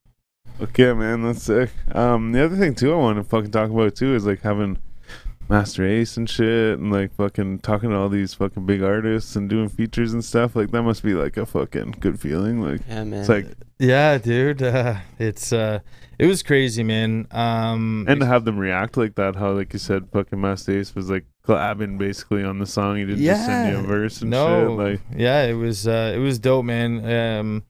[0.61, 1.69] Okay, man, that's sick.
[1.93, 4.77] Um, the other thing too, I want to fucking talk about too is like having
[5.47, 9.49] Masta Ace and shit, and like fucking talking to all these fucking big artists and
[9.49, 10.55] doing features and stuff.
[10.55, 12.61] Like that must be like a fucking good feeling.
[12.61, 13.19] Like Yeah, man.
[13.21, 13.47] it's like,
[13.79, 14.61] Yeah, dude.
[14.61, 15.79] Uh, it's uh,
[16.19, 17.27] it was crazy, man.
[17.31, 20.93] Um, and to have them react like that, how like you said, fucking Masta Ace
[20.93, 22.97] was like collabing basically on the song.
[22.97, 23.87] He didn't just send you a Yeah.
[23.87, 24.77] verse and no, shit.
[24.77, 27.03] Like, yeah, it was uh, it was dope, man.
[27.09, 27.63] Um,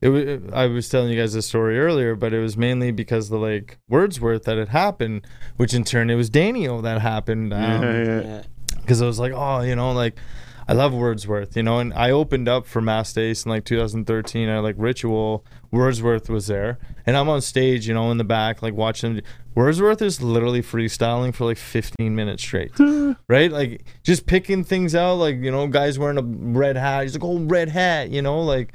[0.00, 3.28] it was I was telling you guys this story earlier, but it was mainly because
[3.28, 5.26] the like Wordsworth that had happened,
[5.56, 7.52] which in turn it was Daniel that happened.
[7.52, 8.42] Um, yeah, yeah.
[8.80, 10.18] because I was like, oh, you know, like
[10.68, 14.58] I love Wordsworth, you know, and I opened up for Mass in like 2013 I
[14.58, 18.74] like Ritual Wordsworth was there, and I'm on stage, you know, in the back, like
[18.74, 19.22] watching.
[19.54, 22.72] Wordsworth is literally freestyling for like 15 minutes straight,
[23.28, 23.50] right?
[23.50, 27.04] Like just picking things out, like you know, guys wearing a red hat.
[27.04, 28.74] He's like, "Oh, red hat," you know, like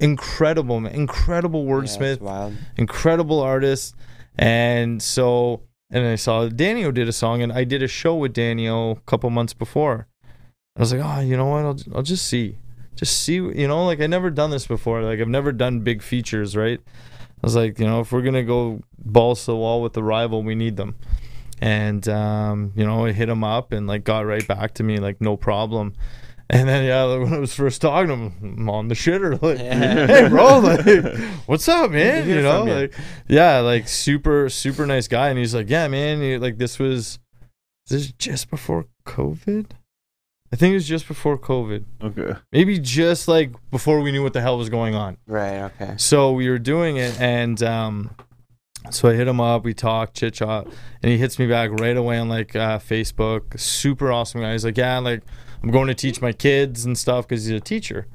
[0.00, 2.54] incredible, man, incredible Yeah, wordsmith, wild.
[2.76, 3.94] incredible artist.
[4.38, 8.32] And so, and I saw Daniel did a song, and I did a show with
[8.32, 10.08] Daniel a couple months before.
[10.76, 11.64] I was like, oh, you know what?
[11.64, 12.58] I'll, I'll just see,
[12.96, 15.02] just see, you know, like I never done this before.
[15.02, 16.80] Like I've never done big features, right?
[16.86, 20.02] I was like, you know, if we're gonna go balls to the wall with the
[20.02, 20.96] rival, we need them.
[21.62, 24.98] And um, you know, I hit him up and like got right back to me,
[24.98, 25.94] like no problem.
[26.48, 29.58] And then yeah, when I was first talking to him, I'm on the shitter, like,
[29.58, 30.06] Yeah.
[30.06, 31.16] hey bro, like,
[31.46, 32.28] what's up, man?
[32.28, 32.74] You know, from you.
[32.74, 32.94] like,
[33.26, 35.28] yeah, like super, super nice guy.
[35.30, 37.18] And he's like, yeah, man, he- like this was,
[37.88, 39.70] this is just before COVID.
[40.52, 41.84] I think it was just before COVID.
[42.00, 42.34] Okay.
[42.52, 45.16] Maybe just like before we knew what the hell was going on.
[45.26, 45.62] Right.
[45.62, 45.94] Okay.
[45.96, 48.10] So we were doing it, and um,
[48.92, 49.64] so I hit him up.
[49.64, 50.66] We talked, chit chat,
[51.02, 53.58] and he hits me back right away on like uh, Facebook.
[53.58, 54.52] Super awesome guy.
[54.52, 55.22] He's like, yeah, like
[55.62, 58.06] I'm going to teach my kids and stuff because he's a teacher.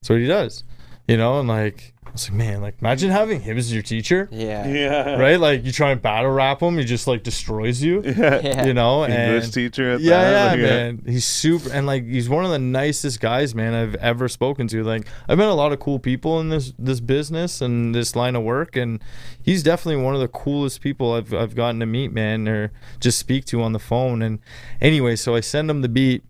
[0.00, 0.64] That's what he does,
[1.06, 1.38] you know.
[1.38, 4.66] And like, I was like, man, like imagine having him as your teacher, Yeah.
[4.68, 5.16] Yeah.
[5.16, 5.38] right?
[5.40, 8.40] Like you try and battle rap him, he just like destroys you, Yeah.
[8.42, 8.66] Yeah.
[8.66, 9.04] you know.
[9.06, 10.58] English and teacher at yeah, that.
[10.58, 11.02] yeah, like, man.
[11.06, 14.82] He's super, and like he's one of the nicest guys, man, I've ever spoken to.
[14.82, 18.34] Like I've met a lot of cool people in this this business and this line
[18.36, 19.02] of work, and
[19.40, 23.18] he's definitely one of the coolest people I've I've gotten to meet, man, or just
[23.18, 24.20] speak to on the phone.
[24.20, 24.40] And
[24.80, 26.24] anyway, so I send him the beat,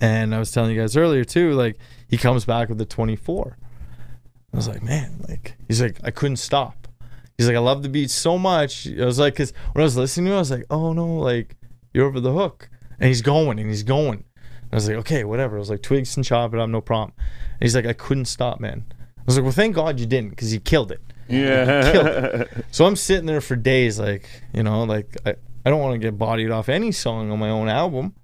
[0.00, 1.76] and I was telling you guys earlier too, like
[2.08, 3.56] he comes back with the 24.
[4.52, 6.88] I was like, man, like he's like, I couldn't stop.
[7.36, 8.86] He's like, I love the beat so much.
[8.86, 11.06] I was like, cause when I was listening to it, I was like, oh no,
[11.16, 11.56] like
[11.92, 12.68] you're over the hook.
[12.98, 14.24] And he's going and he's going.
[14.34, 15.56] And I was like, okay, whatever.
[15.56, 17.12] I was like, twigs and chop it up, no problem.
[17.18, 18.84] And he's like, I couldn't stop, man.
[19.18, 21.00] I was like, well, thank God you didn't, because you killed it.
[21.28, 21.92] Yeah.
[21.92, 25.34] Killed So I'm sitting there for days, like, you know, like I,
[25.64, 28.14] I don't want to get bodied off any song on my own album.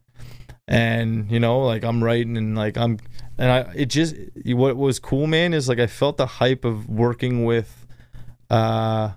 [0.68, 2.98] And, you know, like I'm writing and like I'm
[3.38, 6.88] and I it just what was cool, man, is like I felt the hype of
[6.88, 7.86] working with
[8.50, 9.12] uh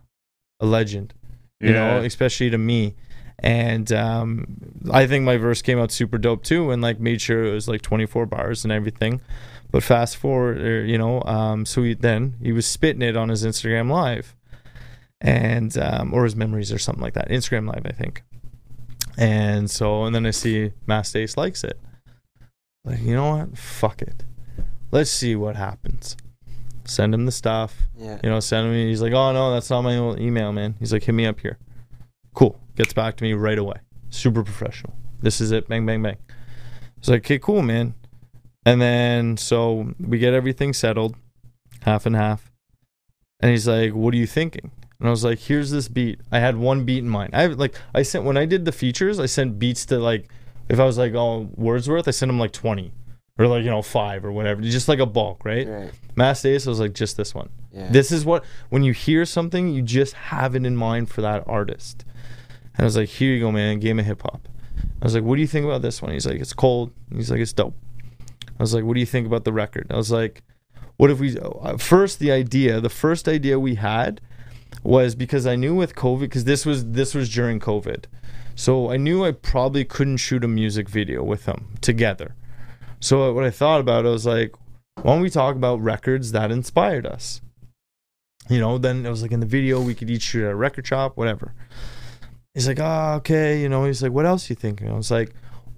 [0.59, 1.13] a legend.
[1.59, 2.95] You know, especially to me.
[3.39, 4.57] And um
[4.91, 7.67] I think my verse came out super dope too and like made sure it was
[7.67, 9.21] like 24 bars and everything.
[9.71, 13.29] But fast forward, or, you know, um, so he, then he was spitting it on
[13.29, 14.35] his Instagram live,
[15.21, 17.29] and um, or his memories or something like that.
[17.29, 18.23] Instagram live, I think.
[19.19, 21.77] And so, and then I see Masta Ace likes it.
[22.85, 23.57] Like, you know what?
[23.57, 24.23] Fuck it.
[24.91, 26.15] Let's see what happens.
[26.85, 27.81] Send him the stuff.
[27.97, 28.17] Yeah.
[28.23, 28.73] You know, send him.
[28.73, 30.75] He's like, oh no, that's not my old email, man.
[30.79, 31.57] He's like, hit me up here.
[32.33, 32.57] Cool.
[32.77, 33.75] Gets back to me right away.
[34.09, 34.95] Super professional.
[35.21, 35.67] This is it.
[35.67, 36.15] Bang, bang, bang.
[36.97, 37.95] It's like, okay, cool, man.
[38.65, 41.17] And then so we get everything settled,
[41.81, 42.51] half and half.
[43.41, 46.19] And he's like, "What are you thinking?" And I was like, "Here's this beat.
[46.31, 47.31] I had one beat in mind.
[47.33, 50.29] I like I sent when I did the features, I sent beats to like
[50.67, 52.91] if I was like, oh Wordsworth, I sent him like 20
[53.37, 55.67] or like you know five or whatever, just like a bulk, right?
[55.67, 55.91] Right.
[56.15, 57.49] Masta Ace, I was like, just this one.
[57.71, 57.87] Yeah.
[57.89, 61.43] This is what when you hear something, you just have it in mind for that
[61.47, 62.05] artist.
[62.75, 63.79] And I was like, here you go, man.
[63.79, 64.47] Game of hip hop.
[65.01, 66.11] I was like, what do you think about this one?
[66.11, 66.91] He's like, it's cold.
[67.13, 67.75] He's like, it's dope.
[68.59, 69.87] I was like, what do you think about the record?
[69.89, 70.43] I was like,
[70.97, 74.19] what if we uh, first the idea, the first idea we had
[74.83, 78.05] was because I knew with COVID, because this was this was during COVID,
[78.55, 82.35] so I knew I probably couldn't shoot a music video with them together.
[82.99, 84.53] So what I thought about, I was like,
[84.95, 87.41] why don't we talk about records that inspired us?
[88.49, 90.55] You know, then it was like in the video we could each shoot at a
[90.55, 91.53] record shop, whatever.
[92.53, 93.85] He's like, oh, okay, you know.
[93.85, 94.89] He's like, what else you thinking?
[94.89, 95.33] I was like,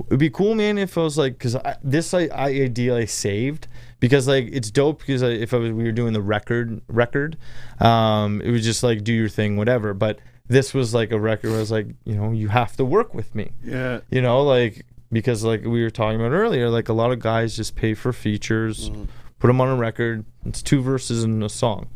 [0.07, 3.67] it'd be cool, man, if I was like, because this I, I idea I saved
[3.99, 7.37] because like it's dope because I, if I was we were doing the record record,
[7.79, 9.93] um, it was just like do your thing, whatever.
[9.93, 12.85] But this was like a record where I was like, you know, you have to
[12.85, 14.01] work with me Yeah.
[14.09, 17.55] you know like because like we were talking about earlier like a lot of guys
[17.55, 19.07] just pay for features Mhm.
[19.39, 21.87] put them on a record it's two verses in a song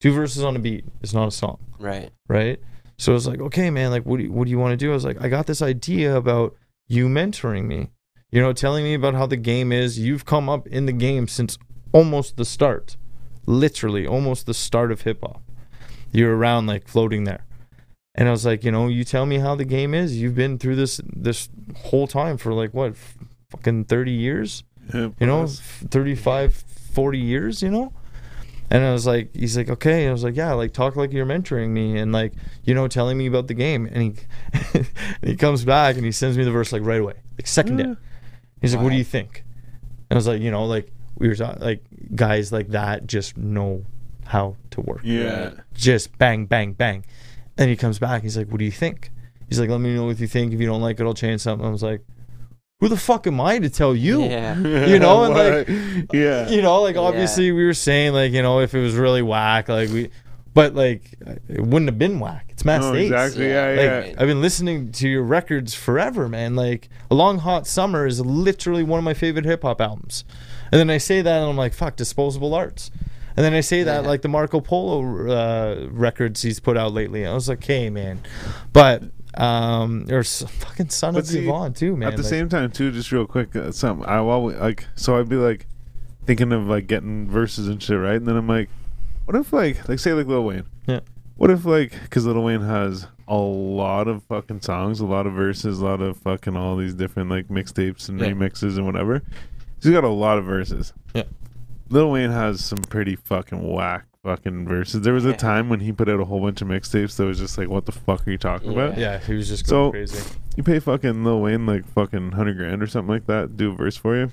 [0.00, 2.10] two verses on a beat it's not a song Right.
[2.28, 2.60] right
[2.98, 4.90] so it's like okay man like what do you, what do you want to do
[4.90, 6.54] i was like i got this idea about
[6.88, 7.90] you mentoring me
[8.30, 11.28] you know telling me about how the game is you've come up in the game
[11.28, 11.58] since
[11.92, 12.96] almost the start
[13.46, 15.42] literally almost the start of hip hop
[16.12, 17.44] you're around like floating there
[18.18, 20.20] and I was like, you know, you tell me how the game is.
[20.20, 22.96] You've been through this this whole time for like what,
[23.48, 25.60] fucking 30 years, yeah you know, plus.
[25.60, 26.52] f- 35,
[26.92, 27.92] 40 years, you know?
[28.70, 30.02] And I was like, he's like, okay.
[30.02, 32.86] And I was like, yeah, like talk like you're mentoring me and like, you know,
[32.86, 33.86] telling me about the game.
[33.86, 34.82] And he
[35.22, 37.96] he comes back and he sends me the verse like right away, like second day.
[38.60, 39.44] He's like, what do you think?
[40.10, 41.82] And I was like, you know, like we were talking, like
[42.14, 43.84] guys like that just know
[44.26, 45.00] how to work.
[45.02, 45.52] Yeah.
[45.74, 47.04] Just bang, bang, bang.
[47.56, 48.22] And he comes back.
[48.22, 49.10] He's like, "What do you think?"
[49.48, 50.52] He's like, "Let me know what you think.
[50.52, 52.02] If you don't like it, I'll change something." I was like,
[52.80, 54.54] "Who the fuck am I to tell you?" Yeah.
[54.88, 56.48] You know, and like, yeah.
[56.48, 57.00] you know, like Yeah.
[57.02, 60.10] obviously we were saying like you know if it was really whack, like we,
[60.54, 61.14] but like
[61.48, 62.46] it wouldn't have been whack.
[62.50, 63.10] It's Mass No, States.
[63.12, 63.48] exactly.
[63.48, 63.72] Yeah.
[63.74, 64.14] Yeah, Like yeah.
[64.20, 66.56] I've been listening to your records forever, man.
[66.56, 70.24] Like A Long Hot Summer is literally one of my favorite hip hop albums.
[70.72, 72.90] And then I say that and I'm like, fuck, Disposable Arts.
[73.36, 74.08] And then I say that Yeah.
[74.08, 77.24] like the Marco Polo uh, records he's put out lately.
[77.24, 78.20] I was like, hey, man.
[78.72, 79.04] But
[79.36, 82.08] um, or fucking Son But of see, Yvonne too, man.
[82.08, 84.86] At the Like, same time, too, just real quick, uh, some I always like.
[84.96, 85.66] So I'd be like
[86.26, 88.16] thinking of like getting verses and shit, right?
[88.16, 88.68] And then I'm like,
[89.26, 90.64] what if like like say like Lil Wayne?
[90.86, 91.00] Yeah.
[91.36, 95.34] What if like because Lil Wayne has a lot of fucking songs, a lot of
[95.34, 98.28] verses, a lot of fucking all these different like mixtapes and Yeah.
[98.28, 99.22] remixes and whatever.
[99.82, 100.92] He's got a lot of verses.
[101.14, 101.24] Yeah.
[101.90, 105.02] Lil Wayne has some pretty fucking whack fucking verses.
[105.02, 107.38] There was a time when he put out a whole bunch of mixtapes that was
[107.38, 108.84] just like, what the fuck are you talking Yeah.
[108.84, 108.98] about?
[108.98, 110.34] yeah, he was just going So- crazy.
[110.56, 113.74] You pay fucking Lil Wayne like fucking hundred grand or something like that, do a
[113.74, 114.32] verse for you,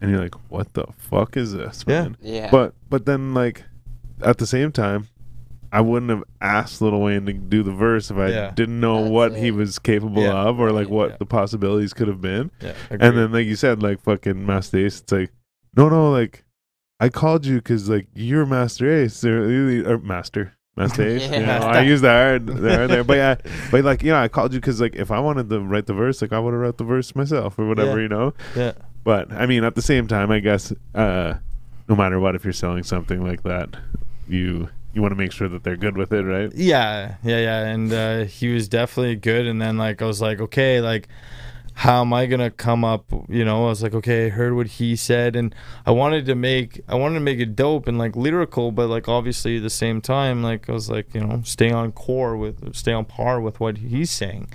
[0.00, 2.02] and you're like, "What the fuck is this?" Yeah.
[2.02, 2.16] Man?
[2.22, 2.50] Yeah.
[2.52, 3.64] But but then like
[4.22, 5.08] at the same time,
[5.72, 8.50] I wouldn't have asked Lil Wayne to do the verse if I Yeah.
[8.52, 9.54] didn't know That's what he it.
[9.56, 10.34] was capable Yeah.
[10.34, 11.16] of or like what Yeah.
[11.18, 12.52] the possibilities could have been.
[12.62, 15.32] Yeah, And then like you said, like fucking Masta Ace, it's like,
[15.76, 16.44] no, no, like
[17.00, 20.54] I called you because like you're Master Ace or, or Master.
[20.76, 21.58] Master Ace, you Yeah.
[21.58, 23.36] know, I use the there, there, but yeah,
[23.70, 25.94] but like you know, I called you because like if I wanted to write the
[25.94, 28.02] verse, like I would have wrote the verse myself or whatever, Yeah.
[28.02, 28.34] you know.
[28.54, 28.72] yeah,
[29.04, 31.34] But I mean, at the same time, I guess uh,
[31.88, 33.76] no matter what, if you're selling something like that,
[34.28, 36.50] you you want to make sure that they're good with it, right?
[36.54, 37.64] Yeah, yeah, yeah.
[37.66, 39.46] And uh, he was definitely good.
[39.46, 41.08] And then like I was like, okay, like
[41.76, 43.12] how am I gonna come up?
[43.28, 45.54] You know, I was like, okay, I heard what he said, and
[45.84, 49.08] I wanted to make I wanted to make it dope and like lyrical, but like
[49.08, 52.74] obviously at the same time, like I was like, you know, stay on core with
[52.74, 54.48] stay on par with what he's saying.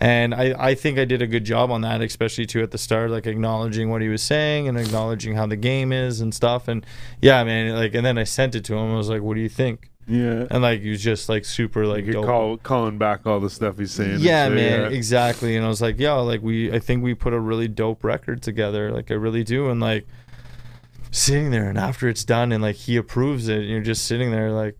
[0.00, 2.78] And I, I think I did a good job on that, especially too at the
[2.78, 6.66] start, like acknowledging what he was saying and acknowledging how the game is and stuff.
[6.66, 6.84] And
[7.20, 8.90] yeah, man, like, and then I sent it to him.
[8.90, 10.46] I was like, "What do you think?" Yeah.
[10.50, 13.50] And like, he was just like super like Like you're call, calling back all the
[13.50, 14.18] stuff he's saying.
[14.20, 14.88] Yeah, shit, man, yeah.
[14.96, 15.56] exactly.
[15.56, 18.42] And I was like, yeah, like we, I think we put a really dope record
[18.42, 18.90] together.
[18.92, 19.70] Like I really do.
[19.70, 20.06] And like
[21.10, 24.30] sitting there, and after it's done, and like he approves it, and you're just sitting
[24.30, 24.76] there like,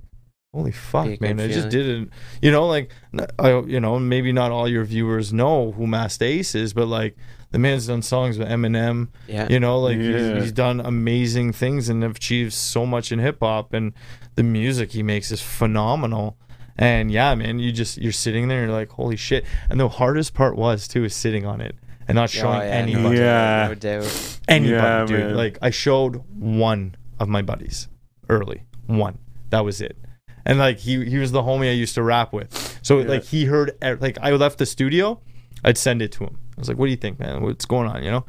[0.53, 3.99] holy fuck, Be a man, I just didn't You know, like, n- I, you know,
[3.99, 7.17] maybe not all your viewers know who Masta Ace is, but like
[7.55, 9.09] the man's done songs with Eminem.
[9.29, 9.47] yeah.
[9.49, 10.35] You know, like Yeah.
[10.35, 13.93] he's, he's done amazing things and achieved so much in hip hop, and
[14.35, 16.37] the music he makes is phenomenal.
[16.77, 19.45] And yeah, man, you just you're sitting there, and you're like, holy shit!
[19.71, 21.77] And the hardest part was too is sitting on it
[22.09, 23.69] and not Oh, showing yeah, anybody, No, Yeah.
[23.69, 24.39] doubt, no doubt.
[24.49, 25.19] anybody, Yeah, dude.
[25.27, 25.37] man.
[25.37, 27.89] Like I showed one of my buddies
[28.29, 29.19] early, one.
[29.51, 29.97] That was it.
[30.45, 32.49] And like he he was the homie I used to rap with.
[32.83, 33.07] So Yeah.
[33.09, 35.21] like he heard e- like I left the studio,
[35.63, 36.39] I'd send it to him.
[36.57, 37.43] I was like, "What do you think, man?
[37.43, 38.25] What's going on?" You know.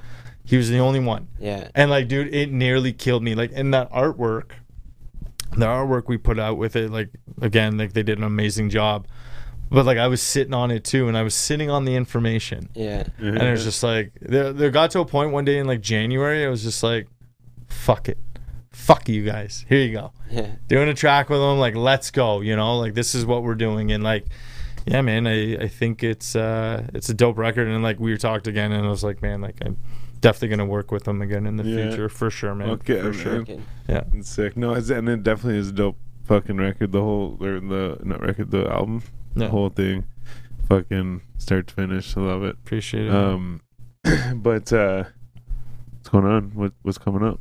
[0.48, 1.28] He was the only one.
[1.40, 1.70] Yeah.
[1.74, 3.34] And like, dude, it nearly killed me.
[3.34, 4.52] Like in that artwork,
[5.58, 7.10] the artwork we put out with it, like
[7.42, 9.08] again, like they did an amazing job.
[9.72, 12.70] But like I was sitting on it too, and I was sitting on the information,
[12.76, 13.06] Yeah.
[13.18, 14.54] and it was just like there.
[14.54, 17.08] There got to a point one day in like January, I was just like,
[17.68, 18.20] "Fuck it,
[18.70, 19.66] fuck you guys.
[19.68, 20.50] Here you go, Yeah.
[20.68, 21.58] doing a track with them.
[21.58, 22.42] Like let's go.
[22.42, 24.28] You know, like this is what we're doing." And like,
[24.86, 28.48] yeah, man, I I think it's uh it's a dope record, and like we talked
[28.48, 29.78] again, and I was like, man, like I'm
[30.22, 31.88] definitely gonna work with them again in the Yeah.
[31.90, 32.70] future for sure, man.
[32.72, 33.14] Okay, for man.
[33.14, 33.36] sure.
[33.42, 33.60] Okay.
[33.90, 34.04] Yeah.
[34.14, 34.56] It's sick.
[34.58, 36.92] No, it's, and it definitely is a dope fucking record.
[36.92, 39.04] The whole or the not record, the album,
[39.36, 40.06] the whole thing,
[40.70, 42.16] fucking start to finish.
[42.18, 42.56] I love it.
[42.56, 43.14] Appreciate it.
[43.14, 43.62] Um,
[44.36, 45.04] but uh,
[45.94, 46.52] what's going on?
[46.54, 47.40] What what's coming up?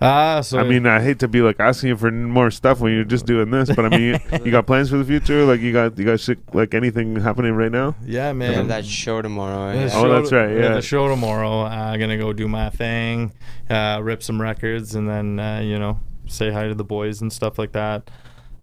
[0.00, 2.92] Ah, so I mean, I hate to be like asking you for more stuff when
[2.92, 5.44] you're just doing this, but I mean, you, you got plans for the future?
[5.44, 7.94] Like you got you got shit like anything happening right now?
[8.04, 8.54] yeah, man.
[8.54, 9.72] have that show tomorrow.
[9.72, 9.90] The Yeah.
[9.94, 10.74] Oh, that's right, yeah.
[10.74, 11.64] the show tomorrow.
[11.64, 13.32] I'm uh, gonna go do my thing,
[13.68, 17.32] uh, rip some records, and then uh, you know say hi to the boys and
[17.32, 18.10] stuff like that.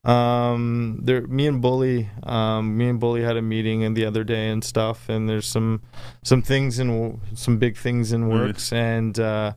[0.07, 4.23] Um, there, me and Bully, um, me and Bully had a meeting in the other
[4.23, 5.81] day and stuff, and there's some
[6.23, 8.33] some things in some big things in Nice.
[8.33, 9.53] works, and uh,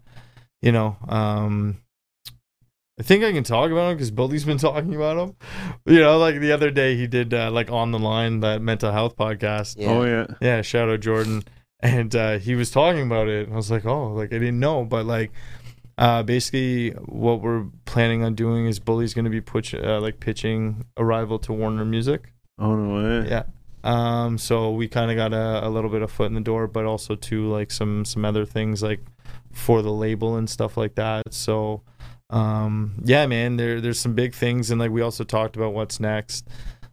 [0.63, 1.79] you know, um.
[2.99, 5.37] I think I can talk about him because Bully's been talking about him.
[5.87, 8.93] You know, like the other day he did uh, like on the line that mental
[8.93, 9.77] health podcast.
[9.79, 9.89] Yeah.
[9.89, 10.27] Oh yeah.
[10.43, 11.43] Yeah, shout out Jordan.
[11.83, 13.47] And uh, he was talking about it.
[13.47, 14.85] And I was like, oh, like I didn't know.
[14.85, 15.33] But like,
[15.97, 20.21] uh, basically, what we're planning on doing is Bully's going to be put, uh, like
[20.21, 22.33] pitching Arrival to Warner Music.
[22.59, 23.29] Oh no way.
[23.31, 23.45] Yeah.
[23.83, 26.67] Um, so we kind of got a, a little bit of foot in the door,
[26.67, 29.01] but also to like some some other things like
[29.53, 31.35] for the label and stuff like that.
[31.35, 31.83] So
[32.31, 36.01] um, yeah, man, there there's some big things, and like we also talked about what's
[36.01, 36.49] next.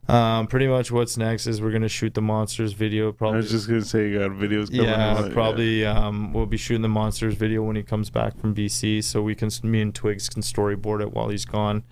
[0.09, 3.11] Um, pretty much what's next is we're gonna shoot the monsters video.
[3.11, 3.35] Probably.
[3.35, 5.31] I was just gonna say you got videos coming yeah, out.
[5.31, 5.85] probably.
[5.85, 9.35] Um, we'll be shooting the monsters video when he comes back from BC, so we
[9.35, 11.83] can me and Twigs can storyboard it while he's gone.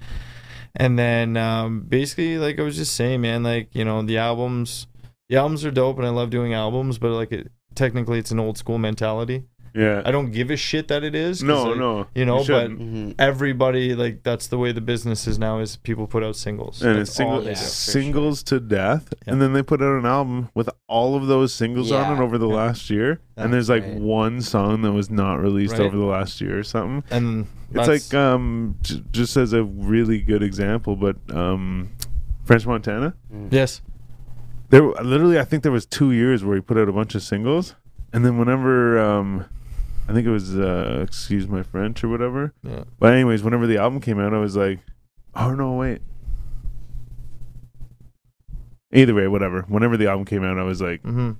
[0.75, 4.87] And then um, basically, like I was just saying, man, like you know the albums,
[5.29, 8.39] the albums are dope, and I love doing albums, but like it, technically, it's an
[8.39, 9.43] old school mentality.
[9.75, 10.01] Yeah.
[10.05, 11.43] I don't give a shit that it is.
[11.43, 12.07] no, like, no.
[12.15, 12.79] you know, but shouldn't.
[12.79, 16.81] hmm everybody like that's the way the business is now is people put out singles
[16.81, 17.59] and That's it's single, they yeah, do.
[17.59, 19.33] for singles to death, Yeah.
[19.33, 22.37] and then they put out an album with all of those singles on it over
[22.37, 22.55] the Yeah.
[22.55, 23.19] last year.
[23.35, 23.99] That's and there's like right.
[23.99, 25.81] one song that was not released Right.
[25.81, 27.03] over the last year or something.
[27.11, 31.89] and It's like um, j- just as a really good example, but um,
[32.45, 33.13] French Montana.
[33.51, 33.81] yes
[34.69, 37.21] There literally, I think there was two years where he put out a bunch of
[37.23, 37.75] singles,
[38.13, 39.45] and then whenever um,
[40.07, 42.53] I think it was uh, excuse my French or whatever.
[42.63, 44.79] yeah But anyways, whenever the album came out, I was like,
[45.35, 46.01] oh no, wait.
[48.93, 49.63] Either way, whatever.
[49.67, 51.31] Whenever the album came out, I was like, hmm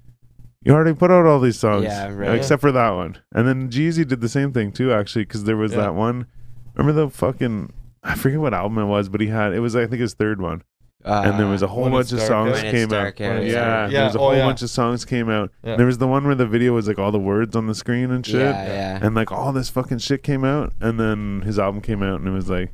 [0.64, 2.34] you already put out all these songs, Yeah, right.
[2.34, 3.20] except for that one.
[3.32, 5.82] And then G-Eazy did the same thing too, actually, because there was Yeah.
[5.82, 6.26] that one.
[6.74, 7.72] Remember the fucking
[8.04, 10.42] I forget what album it was, but he had it was I think his third
[10.42, 10.64] one,
[11.06, 13.38] and there was a whole bunch of songs When It's came Dark out.
[13.38, 13.88] Out, Yeah, yeah.
[13.88, 14.46] there was a oh, whole yeah.
[14.46, 15.52] bunch of songs came out.
[15.64, 15.76] Yeah.
[15.76, 18.12] There was the one where the video was like all the words on the screen
[18.12, 19.00] and shit Yeah, yeah.
[19.02, 22.28] and like all this fucking shit came out and then his album came out and
[22.28, 22.72] it was like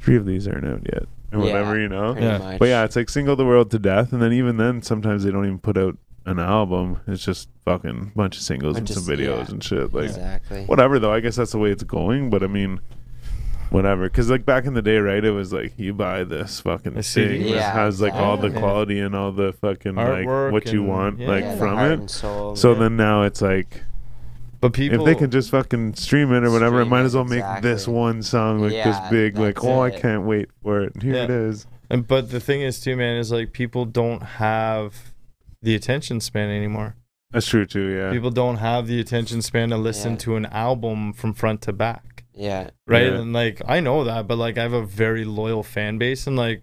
[0.00, 2.38] three of these aren't out yet or Yeah, whatever you know Pretty Yeah.
[2.38, 2.58] much.
[2.58, 5.30] but yeah it's like single the world to death and then even then sometimes they
[5.30, 5.96] don't even put out
[6.26, 9.50] an album it's just fucking bunch of singles Bunch and of some s- videos yeah.
[9.54, 10.64] and shit like exactly.
[10.66, 12.80] whatever though i guess that's the way it's going but i mean
[13.72, 16.96] whatever because like back in the day right it was like you buy this fucking
[16.96, 17.28] A CD.
[17.38, 18.60] thing that Yeah, has like all the exactly.
[18.62, 21.28] quality and all the fucking like what you and- want yeah.
[21.28, 22.78] like Yeah, the from heart it and soul, so yeah.
[22.80, 23.82] then now it's like
[24.60, 27.06] but people if they can just fucking stream it or whatever, it Stream might it,
[27.06, 27.94] as well make this exactly.
[27.94, 29.36] one song like this big.
[29.36, 30.00] Like, that's oh, I it.
[30.00, 31.02] can't wait for it.
[31.02, 31.36] Here it Yeah.
[31.36, 31.66] is.
[31.90, 35.14] and but the thing is too man is like people don't have
[35.62, 36.94] the attention span anymore
[37.32, 37.88] That's true too.
[37.88, 38.12] Yeah.
[38.12, 40.18] people don't have the attention span to listen Yeah.
[40.18, 42.70] to an album from front to back yeah.
[42.86, 43.20] right Yeah.
[43.20, 46.36] and like i know that but like i have a very loyal fan base and
[46.36, 46.62] like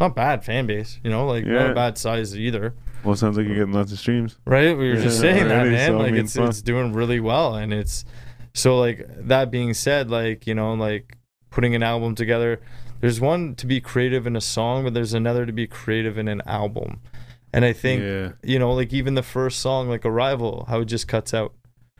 [0.00, 2.74] not bad fan base you know like not a bad size either
[3.04, 4.36] well, it sounds like you're getting lots of streams.
[4.44, 6.48] right we were just Yeah, saying that already, man so, I like mean, it's fuck.
[6.48, 8.04] it's doing really well and it's
[8.54, 11.16] so like that being said like you know like
[11.50, 12.60] putting an album together
[13.00, 16.28] there's one to be creative in a song but there's another to be creative in
[16.28, 17.00] an album
[17.52, 18.32] and i think yeah.
[18.42, 21.52] you know like even the first song like arrival how it just cuts out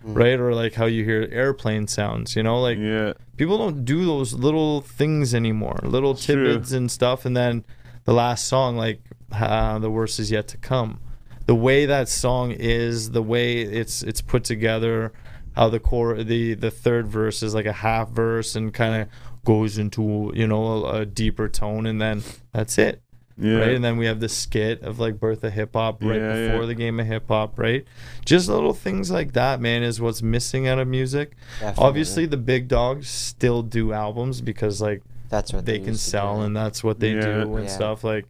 [0.07, 0.17] Mm.
[0.17, 3.15] right or like how you hear airplane sounds you know like yeah.
[3.37, 6.45] people don't do those little things anymore little It's true.
[6.47, 7.65] tidbits and stuff and then
[8.05, 9.01] the last song like
[9.33, 11.01] uh, the worst is yet to come
[11.47, 15.13] the way that song is the way it's it's put together
[15.57, 19.09] how the core the the third verse is like a half verse and kind of
[19.45, 23.01] goes into you know a, a deeper tone and then that's it
[23.39, 23.57] Yeah.
[23.59, 23.75] right?
[23.75, 26.61] And then we have the skit of like birth of hip hop right Yeah, before
[26.63, 26.67] yeah.
[26.67, 27.85] the game of hip hop, right?
[28.25, 31.37] Just little things like that, man, is what's missing out of music.
[31.61, 31.85] Definitely.
[31.85, 36.57] Obviously, the big dogs still do albums because like that's what they can sell and
[36.57, 37.21] that's what they Yeah.
[37.45, 37.71] do and Yeah.
[37.71, 38.27] stuff like.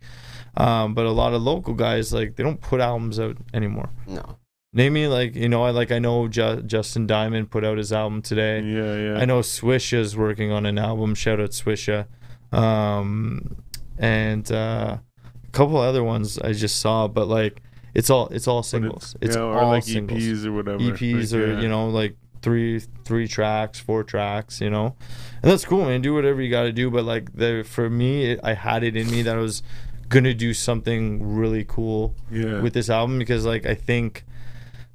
[0.56, 3.90] Um, but a lot of local guys like they don't put albums out anymore.
[4.06, 4.38] no.
[4.72, 7.92] Name me like you know I like I know Ju- Justin Diamond put out his
[7.94, 8.60] album today.
[8.60, 8.96] Yeah.
[9.14, 9.18] Yeah.
[9.18, 11.14] I know Swisha's working on an album.
[11.14, 12.06] Shout out Swisha.
[12.52, 13.56] Um,
[13.98, 14.98] and uh,
[15.44, 17.62] a couple other ones I just saw, but like
[17.94, 19.16] it's all it's all But singles.
[19.20, 20.20] It's, yeah, or all like singles.
[20.22, 20.78] EPs or whatever.
[20.78, 21.60] EPs Like, or yeah.
[21.60, 24.94] you know like three three tracks, four tracks, you know,
[25.42, 26.02] and that's cool, man.
[26.02, 28.96] Do whatever you got to do, but like the for me, it, I had it
[28.96, 29.62] in me that I was
[30.08, 32.60] gonna do something really cool Yeah.
[32.60, 34.24] with this album because like I think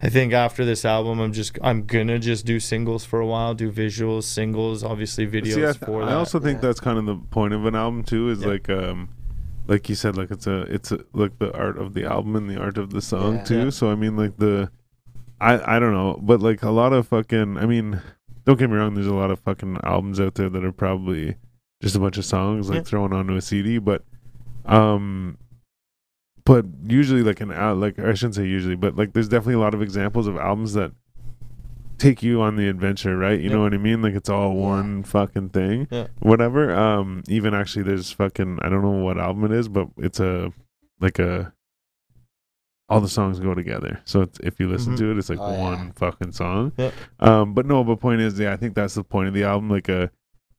[0.04, 3.54] I think after this album I'm just I'm gonna just do singles for a while,
[3.54, 6.16] do visuals, singles, obviously videos See, I, th- for I that.
[6.18, 6.68] also think Yeah.
[6.70, 8.30] that's kind of the point of an album too.
[8.30, 8.47] Is Yeah.
[8.47, 9.10] like, um,
[9.68, 12.49] like you said, like it's a, it's a, like the art of the album and
[12.49, 13.43] the art of the song Yeah.
[13.43, 13.64] too.
[13.66, 13.70] Yeah.
[13.70, 14.72] So I mean, like the,
[15.39, 18.02] I, I don't know, but like a lot of fucking, I mean,
[18.45, 18.95] don't get me wrong.
[18.95, 21.36] There's a lot of fucking albums out there that are probably
[21.82, 22.84] just a bunch of songs like Yeah.
[22.84, 24.04] thrown onto a CD, but,
[24.66, 25.38] um.
[26.45, 29.59] But usually, like an out, like I shouldn't say usually, but like there's definitely a
[29.59, 30.91] lot of examples of albums that
[31.97, 33.39] take you on the adventure, right?
[33.39, 33.55] You Yeah.
[33.57, 34.01] know what I mean?
[34.01, 35.87] Like it's all one fucking thing.
[35.91, 36.07] Yeah.
[36.19, 36.73] Whatever.
[36.73, 40.51] Um even actually there's fucking I don't know what album it is, but it's a
[40.99, 41.53] like a
[42.89, 44.01] all the songs go together.
[44.03, 44.97] So it's, if you listen Mhm.
[44.97, 45.61] to it, it's like Oh, yeah.
[45.61, 46.71] one fucking song.
[46.77, 46.89] Yeah.
[47.19, 49.69] Um but no, but point is, yeah, I think that's the point of the album,
[49.69, 50.09] like a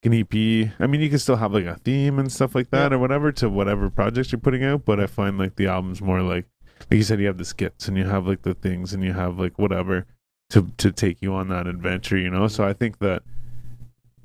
[0.04, 0.72] an EP.
[0.80, 2.96] I mean, you can still have like a theme and stuff like that Yeah.
[2.96, 6.22] or whatever to whatever projects you're putting out, but I find like the album's more
[6.22, 6.46] like
[6.90, 9.12] like you said, you have the skits and you have like the things and you
[9.12, 10.06] have like whatever
[10.50, 12.48] to to take you on that adventure, you know.
[12.48, 13.22] So I think that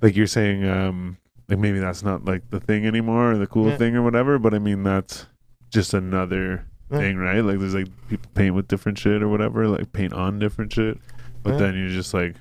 [0.02, 1.18] like you're saying, um,
[1.48, 3.78] like maybe that's not like the thing anymore or the cool Yeah.
[3.78, 4.40] thing or whatever.
[4.40, 5.28] But I mean, that's
[5.70, 6.98] just another Yeah.
[6.98, 7.42] thing, right?
[7.42, 10.98] Like there's like people paint with different shit or whatever, like paint on different shit.
[11.44, 12.36] But then you're just like,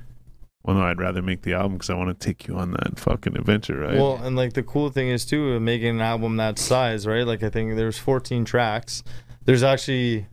[0.67, 2.99] well, no, I'd rather make the album because I want to take you on that
[2.99, 3.95] fucking adventure, right?
[3.95, 7.25] Well, and like the cool thing is too, making an album that size, right?
[7.25, 9.05] Like I think there's 14 tracks.
[9.45, 10.27] There's actually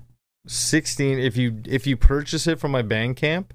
[0.48, 3.46] 16 if you if you purchase it from my Bandcamp,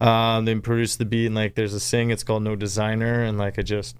[0.00, 2.10] Um, they produced the beat and like there's a sing.
[2.10, 3.96] It's called No Designer and like I just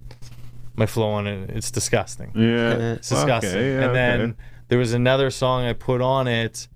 [0.75, 1.51] my flow on it.
[1.51, 2.33] It's disgusting.
[2.35, 2.75] yeah.
[2.95, 3.51] It's disgusting.
[3.51, 4.37] Okay, yeah, and then
[4.69, 6.69] there was another song I put on it.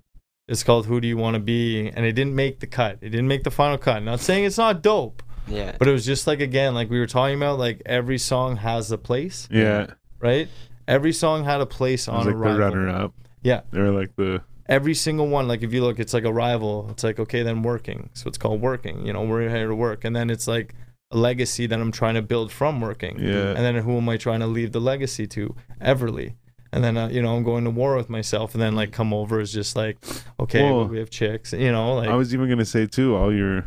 [0.47, 2.99] It's called Who Do You Want to Be, and it didn't make the cut.
[3.01, 4.01] It didn't make the final cut.
[4.01, 5.75] Not saying it's not dope, Yeah.
[5.79, 8.91] but it was just like again, like we were talking about, like every song has
[8.91, 9.87] a place, Yeah.
[10.19, 10.47] right?
[10.87, 13.13] Every song had a place It was on like the runner up.
[13.43, 13.61] Yeah.
[13.71, 16.87] They were like the every single one like if you look it's like Arrival.
[16.91, 20.03] it's like okay then working so it's called working you know we're here to work
[20.03, 20.73] and then it's like
[21.11, 23.51] a legacy that i'm trying to build from working Yeah.
[23.55, 26.33] and then who am i trying to leave the legacy to everly
[26.73, 29.13] and then uh, you know i'm going to war with myself and then like come
[29.13, 29.97] over is just like
[30.37, 33.15] okay Well, we have chicks you know like I was even gonna say too.
[33.15, 33.65] All your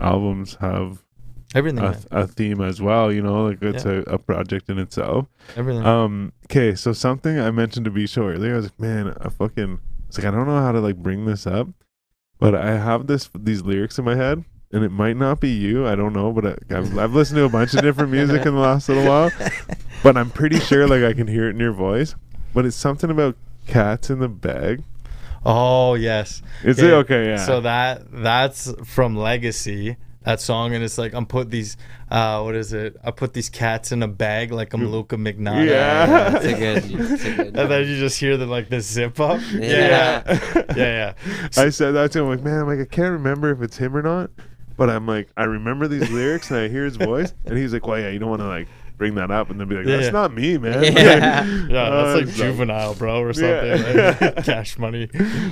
[0.00, 1.02] albums have
[1.54, 3.12] everything a, a theme as well.
[3.12, 5.26] You know, like it's a, a project in itself.
[5.56, 6.32] everything Um.
[6.46, 6.74] Okay.
[6.74, 8.54] So something I mentioned to be show earlier.
[8.54, 9.80] I was like, man, I fucking.
[10.08, 11.68] It's like I don't know how to like bring this up,
[12.38, 15.86] but I have this these lyrics in my head, and it might not be you.
[15.86, 18.54] I don't know, but I, I've, I've listened to a bunch of different music in
[18.54, 19.30] the last little while,
[20.02, 22.14] but I'm pretty sure like I can hear it in your voice.
[22.54, 23.36] But it's something about
[23.66, 24.82] cats in the bag.
[25.46, 27.26] oh yes Is Okay, it okay?
[27.30, 27.36] Yeah.
[27.46, 29.96] So that that's from Legacy.
[30.24, 31.76] That song and it's like I'm put these
[32.10, 32.96] uh what is it?
[33.02, 35.68] I put these cats in a bag like I'm Luka Magnotta.
[35.68, 36.30] Yeah.
[36.30, 36.82] That's a good.
[36.84, 37.56] That's a good.
[37.58, 39.40] And then you just hear the like the zip up.
[39.52, 40.22] Yeah.
[40.26, 40.62] Yeah.
[40.76, 41.42] Yeah, yeah.
[41.56, 42.28] I said that to him.
[42.28, 44.30] Like, man, I'm like, I can't remember if it's him or not.
[44.76, 47.34] But I'm like, I remember these lyrics and I hear his voice.
[47.44, 49.68] And he's like, well, yeah, you don't want to like bring that up and then
[49.68, 50.10] be like, that's yeah.
[50.10, 50.82] not me, man.
[50.84, 51.44] Yeah.
[51.72, 53.50] Yeah, Uh, that's like so- juvenile, bro, or something.
[53.50, 54.16] Yeah.
[54.20, 55.08] like, cash money.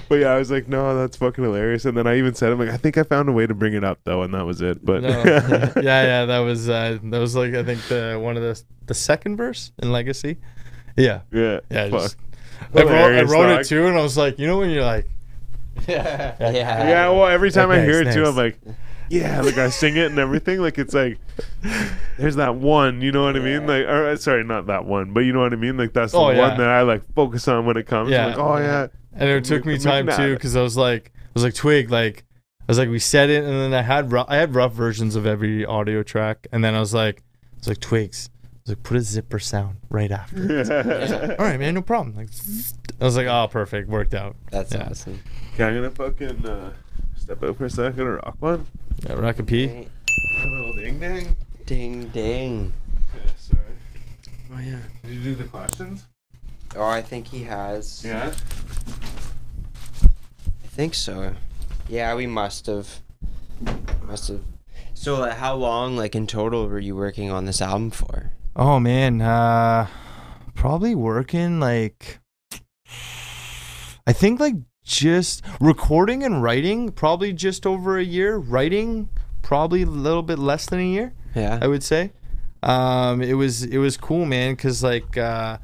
[0.09, 1.85] But yeah, I was like, no, that's fucking hilarious.
[1.85, 3.75] And then I even said, I'm like, I think I found a way to bring
[3.75, 4.85] it up though, and that was it.
[4.85, 5.09] But No.
[5.09, 8.95] yeah, yeah, that was uh that was like I think the one of the the
[8.95, 10.37] second verse in Legacy.
[10.97, 11.21] Yeah.
[11.33, 12.01] yeah, Yeah, fuck.
[12.03, 12.17] just
[12.75, 15.07] I wrote, I wrote it too and I was like, you know when you're like
[15.89, 16.37] Yeah.
[16.41, 17.09] Yeah, Yeah.
[17.11, 18.25] well, every time I hear it too.
[18.27, 18.59] I'm like,
[19.11, 20.61] yeah, like I sing it and everything.
[20.61, 21.19] Like it's like,
[22.17, 23.67] there's that one, you know what I mean?
[23.67, 25.77] Like, or uh, sorry, not that one, but you know what I mean?
[25.77, 26.57] Like that's the Oh, one yeah.
[26.57, 28.11] that I like focus on when it comes.
[28.11, 28.27] Yeah.
[28.27, 30.35] like, oh yeah, And it took me Mc- time too McNabb.
[30.37, 32.25] because I was like, I was like Twig, like
[32.63, 35.17] I was like, we said it, and then I had rough, I had rough versions
[35.17, 38.69] of every audio track, and then I was like, I was like Twigs, I was
[38.77, 41.37] like, put a zipper sound right after.
[41.39, 42.15] All right, man, no problem.
[42.17, 42.29] Like.
[43.01, 44.37] I was like, oh, perfect, worked out.
[44.51, 44.89] That's Yeah.
[44.91, 45.21] awesome.
[45.55, 46.73] Okay, I'm gonna fucking uh,
[47.31, 48.67] step out for a second or rock one.
[49.07, 49.65] Yeah, Rock a P.
[49.65, 49.87] A
[50.47, 51.37] little ding ding.
[51.65, 52.73] Ding ding.
[53.15, 53.63] Okay, sorry.
[54.53, 54.81] Oh yeah.
[55.05, 56.07] Did you do the questions?
[56.75, 58.03] Oh, I think he has.
[58.05, 58.35] Yeah.
[60.03, 61.35] I think so.
[61.89, 62.99] Yeah, we must have.
[64.09, 64.41] Must have.
[64.95, 68.33] So, uh, how long, like in total, were you working on this album for?
[68.57, 69.87] Oh man, uh,
[70.57, 72.19] probably working like,
[74.05, 74.57] I think like
[74.91, 78.37] just recording and writing probably just over a year.
[78.37, 79.09] Writing
[79.43, 81.13] probably a little bit less than a year.
[81.35, 81.59] Yeah.
[81.63, 82.13] I would say.
[82.63, 85.59] Um, it was it was cool, man, because like uh,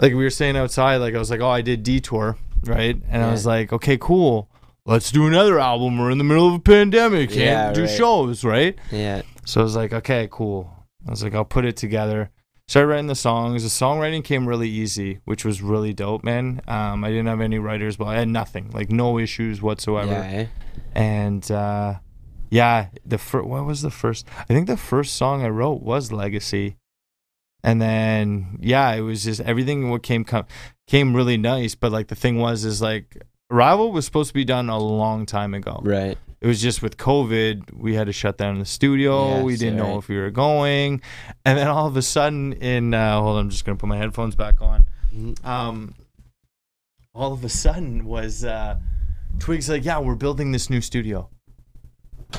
[0.00, 2.96] like we were saying outside, like I was like, oh, I did detour, right?
[3.08, 4.50] And I was like, okay, cool.
[4.84, 5.98] Let's do another album.
[5.98, 7.28] We're in the middle of a pandemic.
[7.30, 7.90] Can't Yeah, do right.
[7.90, 8.74] shows, right?
[8.90, 9.22] Yeah.
[9.44, 10.70] So I was like, okay, cool.
[11.06, 12.30] I was like, I'll put it together.
[12.68, 13.62] Started writing the songs.
[13.62, 16.60] The songwriting came really easy, which was really dope, man.
[16.68, 20.22] Um, I didn't have any writers, but I had nothing, like no issues whatsoever Yeah.
[20.24, 20.46] eh?
[20.94, 21.94] and uh,
[22.50, 24.26] yeah, the fir- what was the first?
[24.38, 26.76] I think the first song I wrote was Legacy,
[27.64, 30.46] and then yeah, it was just everything what came com-
[30.86, 31.74] came really nice.
[31.74, 33.16] But like the thing was, is like
[33.50, 35.80] Arrival was supposed to be done a long time ago.
[35.82, 36.18] Right.
[36.40, 39.28] It was just with COVID, we had to shut down the studio.
[39.36, 41.02] Yes, we didn't know if we were going,
[41.44, 43.96] and then all of a sudden, in uh, hold on, I'm just gonna put my
[43.96, 45.44] headphones back on Mhm.
[45.44, 45.94] um,
[47.14, 48.78] all of a sudden was uh,
[49.40, 51.28] Twig's like, yeah, we're building this new studio.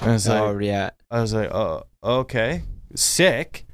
[0.01, 0.91] And I was like, oh yeah.
[1.11, 2.61] I was like, oh, okay,
[2.95, 3.65] sick,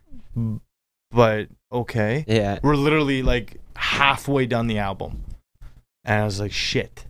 [1.11, 2.25] but okay.
[2.27, 2.59] Yeah.
[2.63, 5.23] We're literally like halfway done the album,
[6.03, 7.05] and I was like, shit.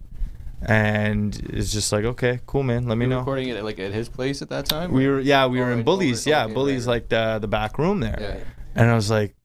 [0.62, 2.88] And it's just like, okay, cool, man.
[2.88, 3.20] Let me know.
[3.20, 4.92] recording it like at his place at that time.
[4.92, 6.26] We were yeah, we Oh, were in right, Bullies.
[6.26, 8.18] Yeah, Bullies like the the back room there.
[8.20, 8.44] Yeah.
[8.76, 9.36] And I was like,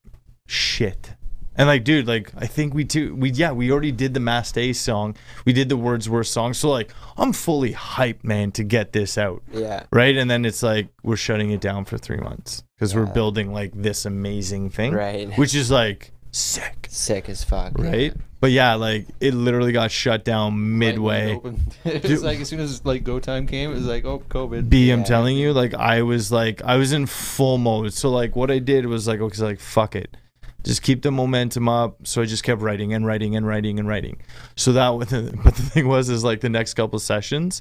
[0.47, 1.15] shit.
[1.57, 4.61] And like, dude, like I think we too we yeah, we already did the Masta
[4.61, 5.15] Ace song.
[5.45, 6.55] We did the Wordsworth song.
[6.55, 9.43] So like I'm fully hyped, man, to get this out.
[9.53, 9.85] Yeah.
[9.93, 10.17] Right?
[10.17, 12.63] And then it's like we're shutting it down for three months.
[12.77, 14.95] Because we're building like this amazing thing.
[14.95, 15.37] Right.
[15.37, 16.87] Which is like sick.
[16.89, 17.73] Sick as fuck.
[17.79, 17.91] yeah.
[17.91, 18.15] Right?
[18.41, 21.39] But yeah, like it literally got shut down midway.
[21.85, 24.69] It was like as soon as like go time came, it was like oh COVID.
[24.71, 25.05] B, I'm Yeah.
[25.05, 27.93] telling you, like I was like I was in full mode.
[27.93, 30.17] So like what I did was like okay, like fuck it,
[30.65, 32.07] just keep the momentum up.
[32.07, 34.23] So I just kept writing and writing and writing and writing.
[34.57, 35.09] So that was,
[35.45, 37.61] but the thing was is like the next couple sessions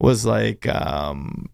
[0.00, 1.50] was like, um,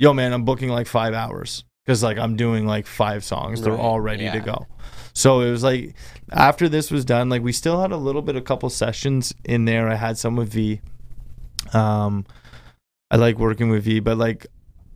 [0.00, 3.62] yo man, I'm booking like five hours because like I'm doing like five songs.
[3.62, 4.66] They're all ready to go.
[5.14, 5.94] So it was like
[6.30, 9.64] after this was done, like we still had a little bit, a couple sessions in
[9.64, 9.88] there.
[9.88, 10.80] I had some with V.
[11.72, 12.24] Um,
[13.10, 14.46] I like working with V, but like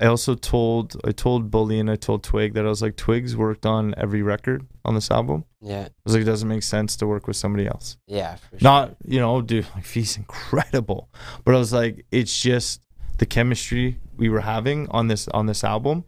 [0.00, 3.36] I also told I told Bully and I told Twig that I was like Twig's
[3.36, 5.44] worked on every record on this album.
[5.60, 5.84] Yeah.
[5.84, 7.96] I was like, it doesn't make sense to work with somebody else.
[8.06, 8.36] Yeah.
[8.36, 8.58] For sure.
[8.60, 11.08] Not you know, dude, like V's incredible,
[11.44, 12.82] but I was like, it's just
[13.18, 16.04] the chemistry we were having on this on this album.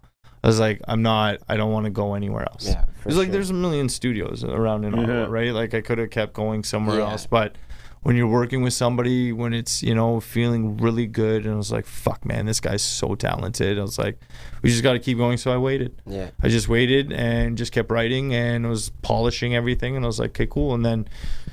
[0.48, 1.38] I was like, I'm not.
[1.48, 2.66] I don't want to go anywhere else.
[2.66, 2.84] Yeah.
[3.00, 5.26] For It's like there's a million studios around in Ottawa, Yeah.
[5.28, 5.52] right?
[5.52, 7.10] Like I could have kept going somewhere Yeah.
[7.10, 7.56] else, but
[8.02, 11.72] when you're working with somebody, when it's you know feeling really good, and I was
[11.72, 14.20] like, "Fuck, man, this guy's so talented." I was like,
[14.62, 16.00] "We just got to keep going." So I waited.
[16.06, 16.30] Yeah.
[16.42, 20.30] I just waited and just kept writing and was polishing everything, and I was like,
[20.30, 21.08] "Okay, cool." And then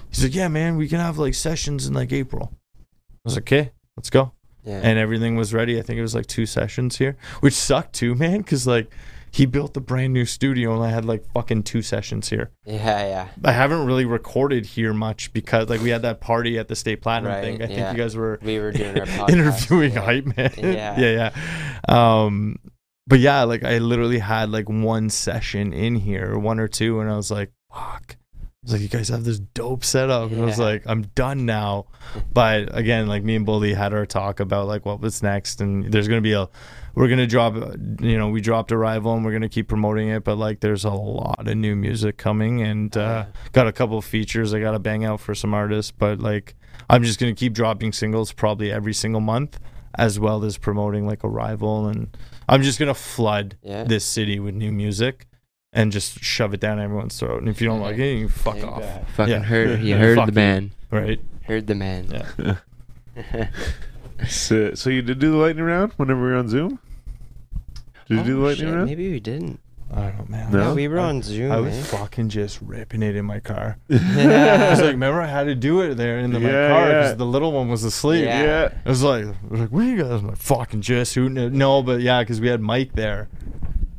[0.09, 3.43] he's like, "Yeah, man, we can have like sessions in like April." I was like,
[3.51, 4.31] "Okay, let's go."
[4.65, 4.81] Yeah.
[4.83, 5.77] and everything was ready.
[5.79, 8.91] I think it was like two sessions here, which sucked too, man, because like
[9.31, 12.51] he built the brand new studio and I had like fucking two sessions here.
[12.65, 13.05] yeah.
[13.05, 13.27] Yeah.
[13.43, 16.95] I haven't really recorded here much because like we had that party at the Stay
[16.95, 17.61] Platinum Right, thing.
[17.61, 19.29] I think you guys were We were doing our podcast.
[19.31, 19.99] interviewing yeah.
[20.01, 20.53] hype man.
[20.57, 20.99] Yeah.
[20.99, 22.23] yeah, yeah.
[22.23, 22.57] Um,
[23.07, 27.09] but yeah, like I literally had like one session in here, one or two, and
[27.11, 28.15] I was like, fuck.
[28.65, 30.31] Was like, you guys have this dope setup.
[30.31, 30.65] And I was Yeah.
[30.65, 31.85] like, I'm done now.
[32.33, 35.61] But again, like me and Bully had our talk about like what was next.
[35.61, 36.49] And there's going to be a,
[36.95, 37.55] we're going to drop,
[38.01, 40.23] you know, we dropped Arrival and we're going to keep promoting it.
[40.23, 44.05] But like there's a lot of new music coming and uh, got a couple of
[44.05, 45.91] features I got to bang out for some artists.
[45.91, 46.55] But like
[46.89, 49.59] I'm just going to keep dropping singles probably every single month
[49.97, 51.87] as well as promoting like Arrival.
[51.87, 52.17] And
[52.49, 53.83] I'm just going to flood Yeah.
[53.83, 55.27] this city with new music.
[55.75, 57.39] And just shove it down everyone's throat.
[57.41, 58.65] And if you don't like it, you can fuck Yeah.
[58.65, 58.83] off.
[59.17, 59.39] Fucking Yeah.
[59.43, 59.81] heard.
[59.81, 60.35] You heard Fuck the you.
[60.35, 60.71] man.
[60.89, 61.19] Right?
[61.43, 62.25] Heard the man.
[62.39, 63.47] Yeah.
[64.29, 66.79] So, so you did do the lightning round whenever we were on Zoom?
[68.07, 68.85] Did you do the Oh, lightning shit, round?
[68.87, 69.59] Maybe we didn't.
[69.93, 70.51] I don't know, man.
[70.51, 70.59] No?
[70.69, 71.51] No, we were I- on Zoom.
[71.51, 71.81] I was eh?
[71.83, 73.77] fucking just ripping it in my car.
[73.89, 76.87] I was like, remember I had to do it there in the, my Yeah, car
[76.89, 77.01] yeah.
[77.01, 78.23] because the little one was asleep.
[78.25, 78.43] Yeah.
[78.43, 78.69] yeah.
[78.85, 80.11] I was like, I was like, what are you guys?
[80.21, 81.51] I'm like, fucking just hooting it.
[81.51, 83.27] No, but yeah, because we had Mike there.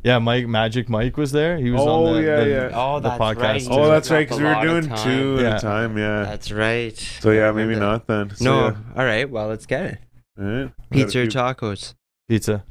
[0.06, 1.56] Yeah, Mike, Magic Mike was there.
[1.58, 2.70] He was Oh, on the, yeah, the, yeah.
[2.72, 3.42] Oh, the that's podcast.
[3.42, 3.60] right.
[3.62, 3.68] too.
[3.72, 4.20] Oh, that's right.
[4.28, 5.04] Because we were doing time.
[5.04, 5.48] two Yeah.
[5.50, 5.98] at a time.
[5.98, 6.22] Yeah.
[6.22, 6.96] That's right.
[6.96, 8.30] so yeah, maybe Remember not then.
[8.36, 8.66] So, No.
[8.68, 8.76] yeah.
[8.96, 9.28] All right.
[9.28, 9.98] Well, let's get it.
[10.38, 10.72] All right.
[10.92, 11.94] Pizza or Gotta tacos?
[12.28, 12.64] pizza,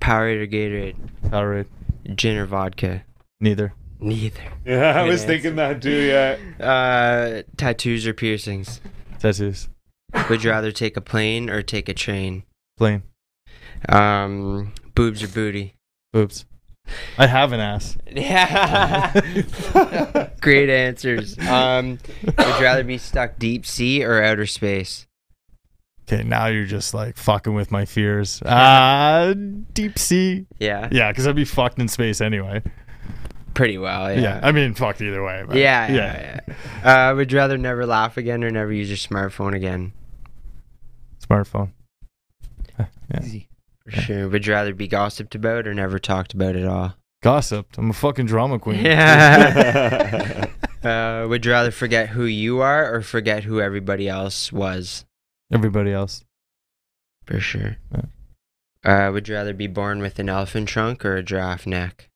[0.00, 0.94] Powerade or Gatorade?
[1.26, 1.66] Powerade.
[2.14, 3.02] Gin or vodka?
[3.40, 3.72] Neither.
[3.98, 4.40] Neither.
[4.64, 5.90] Yeah, I Good was thinking that too.
[5.90, 6.36] Yeah.
[6.64, 8.80] Uh, tattoos or piercings?
[9.18, 9.68] Tattoos.
[10.30, 12.44] Would you rather take a plane or take a train?
[12.76, 13.02] Plane.
[13.88, 15.74] Um, boobs or booty?
[16.12, 16.44] Boobs.
[17.18, 17.96] I have an ass.
[18.10, 19.12] Yeah.
[20.40, 21.38] Great answers.
[21.38, 25.06] Um, would you rather be stuck deep sea or outer space?
[26.10, 28.42] Okay, now you're just like fucking with my fears.
[28.46, 29.34] Ah,
[29.74, 30.46] deep sea.
[30.58, 30.88] Yeah.
[30.90, 32.62] Yeah, because I'd be fucked in space anyway.
[33.52, 34.10] Pretty well.
[34.12, 34.20] Yeah.
[34.20, 34.40] Yeah.
[34.42, 35.44] I mean, fucked either way.
[35.46, 36.40] But yeah, yeah,
[36.84, 37.10] yeah.
[37.10, 39.92] Uh, would you rather never laugh again or never use your smartphone again?
[41.26, 41.72] Smartphone.
[43.10, 43.22] Yeah.
[43.22, 43.48] Easy.
[43.90, 44.28] For sure.
[44.28, 46.94] Would you rather be gossiped about or never talked about at all?
[47.22, 47.78] Gossiped.
[47.78, 48.84] I'm a fucking drama queen.
[48.84, 50.46] Yeah.
[50.84, 55.04] uh, would you rather forget who you are or forget who everybody else was?
[55.52, 56.24] Everybody else.
[57.24, 57.76] For sure.
[58.84, 62.08] Uh, would you rather be born with an elephant trunk or a giraffe neck?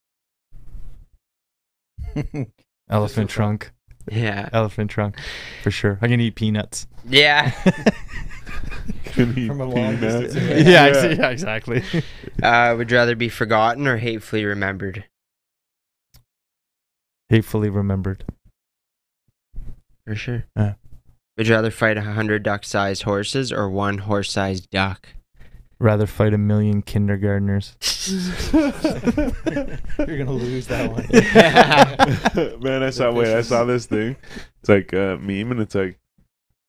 [2.91, 3.73] Elephant trunk.
[4.11, 4.49] Yeah.
[4.53, 5.17] Elephant trunk.
[5.63, 5.99] For sure.
[6.03, 6.87] I can eat peanuts.
[7.09, 7.53] Yeah.
[9.05, 10.35] Can eat From a long peanuts.
[10.35, 10.99] distance yeah, away.
[11.11, 11.83] ex- yeah, exactly.
[12.43, 15.05] Uh, would you rather be forgotten or hatefully remembered?
[17.29, 18.25] Hatefully remembered.
[20.07, 20.45] For sure.
[20.57, 20.75] Yeah.
[21.37, 25.09] Would you rather fight a hundred duck-sized horses or one horse-sized duck?
[25.79, 27.77] Rather fight a million kindergartners.
[28.53, 32.61] You're gonna lose that one.
[32.61, 33.13] Man, I saw.
[33.13, 34.17] Wait, I saw this thing.
[34.61, 35.99] It's like a meme, and it's like,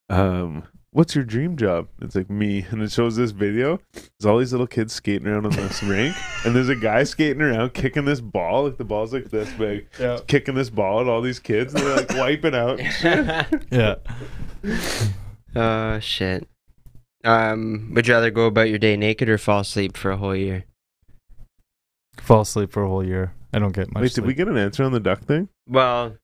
[0.10, 0.64] um,
[0.94, 3.80] "What's your dream job?" It's like me, and it shows this video.
[3.94, 6.16] There's all these little kids skating around on this rink,
[6.46, 8.64] and there's a guy skating around kicking this ball.
[8.66, 10.20] Like the ball's like this big, Yeah.
[10.28, 12.80] kicking this ball at all these kids, and they're like wiping out.
[13.72, 13.96] Yeah.
[15.56, 16.48] Oh shit.
[17.24, 20.36] Um, would you rather go about your day naked or fall asleep for a whole
[20.36, 20.66] year?
[22.20, 23.34] Fall asleep for a whole year.
[23.54, 25.48] I don't get much Wait, did we get an answer on the duck thing?
[25.68, 26.18] Well, the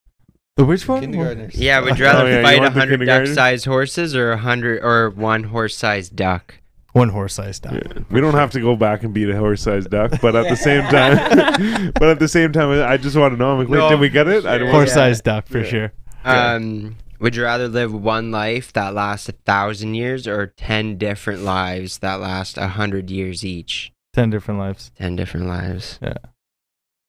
[0.65, 1.01] which one?
[1.01, 1.55] Kindergartners.
[1.55, 1.79] yeah.
[1.79, 5.09] Would you rather Oh, yeah, you fight a hundred duck-sized horses or a hundred or
[5.11, 6.55] one horse-sized duck?
[6.93, 7.73] One horse sized duck.
[7.73, 8.01] Yeah.
[8.09, 10.81] We don't have to go back and beat a horse-sized duck, but at the same
[10.89, 13.51] time, but at the same time, I just want to know.
[13.51, 14.41] I'm like, wait, No, did we get it?
[14.43, 14.71] Sure.
[14.71, 15.69] Horse sized duck for Yeah.
[15.69, 15.93] sure.
[16.25, 21.43] Um, would you rather live one life that lasts a thousand years or ten different
[21.43, 23.91] lives that last a hundred years each?
[24.13, 24.89] Ten different lives.
[24.97, 25.99] Ten different lives.
[26.01, 26.13] Yeah.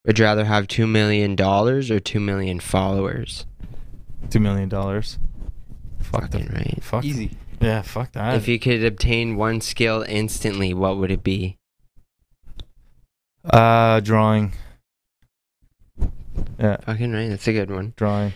[0.06, 3.46] Would you rather have two million dollars or two million followers?
[4.30, 5.18] Two million dollars.
[6.00, 6.78] Fuck Fucking the right.
[6.82, 7.04] fuck.
[7.04, 7.36] Easy.
[7.60, 8.34] Yeah, fuck that.
[8.36, 11.58] If you could obtain one skill instantly, what would it be?
[13.44, 14.52] uh drawing.
[16.58, 17.28] Yeah, Fucking right.
[17.28, 17.92] That's a good one.
[17.96, 18.32] drawing.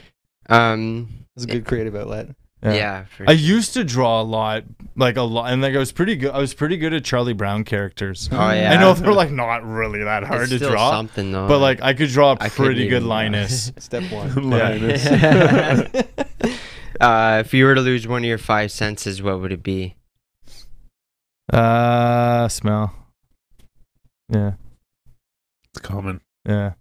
[0.48, 1.08] Um.
[1.36, 2.28] It's a good creative outlet.
[2.64, 2.72] Yeah.
[2.72, 3.04] Yeah.
[3.16, 4.64] for I used to draw a lot,
[4.96, 6.30] like a lot, and like I was pretty good.
[6.32, 8.28] I was pretty good at Charlie Brown characters.
[8.32, 8.72] Oh yeah.
[8.72, 11.46] I know they're like not really that hard It's to still draw, something though.
[11.46, 13.02] but like I could draw a I couldn't pretty good.
[13.02, 13.70] Linus.
[13.78, 14.34] Step one.
[14.50, 15.04] Linus.
[17.00, 19.96] uh, if you were to lose one of your five senses, what would it be?
[21.52, 22.94] uh, smell.
[24.30, 24.52] Yeah,
[25.74, 26.22] It's common.
[26.48, 26.72] yeah.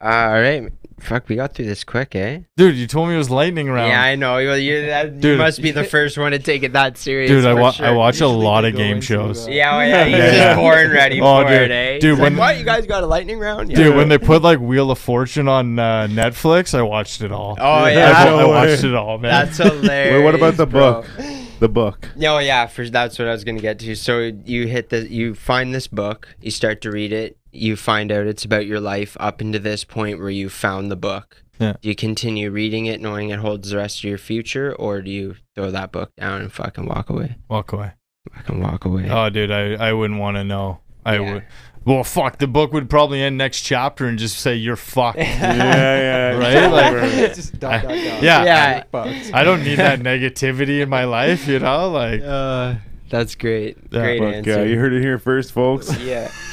[0.00, 0.72] Uh, all right.
[1.00, 2.40] Fuck, we got through this quick, eh?
[2.56, 3.88] Dude, you told me it was lightning round.
[3.90, 4.38] Yeah, I know.
[4.38, 5.38] You, you, that, you Dude.
[5.38, 7.30] must be the first one to take it that serious.
[7.30, 7.86] Dude, I, wa- sure.
[7.86, 9.46] I watch a lot of game shows.
[9.48, 10.56] Yeah, well, yeah, he's Yeah, just yeah.
[10.56, 11.62] born ready Oh, for dude.
[11.62, 11.98] it, eh?
[11.98, 12.58] Dude, It's when- like, what?
[12.58, 13.70] You guys got a lightning round?
[13.70, 13.76] Yeah.
[13.76, 17.56] Dude, when they put like Wheel of Fortune on uh, Netflix, I watched it all.
[17.60, 19.30] Oh I, yeah, wa- No I watched it all, man.
[19.30, 20.14] that's hilarious.
[20.18, 21.02] Wait, what about the bro.
[21.02, 21.06] book?
[21.60, 22.08] The book.
[22.16, 23.94] No, yeah, for that's what I was gonna get to.
[23.96, 28.10] So you hit the, you find this book, you start to read it, you find
[28.12, 31.42] out it's about your life up into this point where you found the book.
[31.58, 31.74] Yeah.
[31.80, 35.10] Do you continue reading it, knowing it holds the rest of your future, or do
[35.10, 37.36] you throw that book down and fucking walk away?
[37.48, 37.92] Walk away.
[38.34, 39.08] Fucking walk away.
[39.08, 40.80] Oh, dude, I, I wouldn't want to know.
[41.06, 41.34] I Yeah.
[41.34, 41.44] would.
[41.84, 42.38] Well, fuck.
[42.38, 45.18] The book would probably end next chapter and just say you're fucked.
[45.54, 46.38] Yeah, yeah.
[46.38, 46.66] Right?
[46.92, 48.22] Like- Just dot, dot, dot.
[48.22, 48.44] Yeah.
[48.44, 48.84] Yeah.
[48.90, 49.30] Bugs.
[49.34, 51.90] I don't need that negativity in my life, you know.
[51.90, 52.76] Like, Uh,
[53.14, 53.76] that's great.
[53.90, 54.00] Yeah.
[54.00, 54.50] great Fuck answer.
[54.50, 55.88] yeah, you heard it here first, folks.
[56.04, 56.28] Yeah.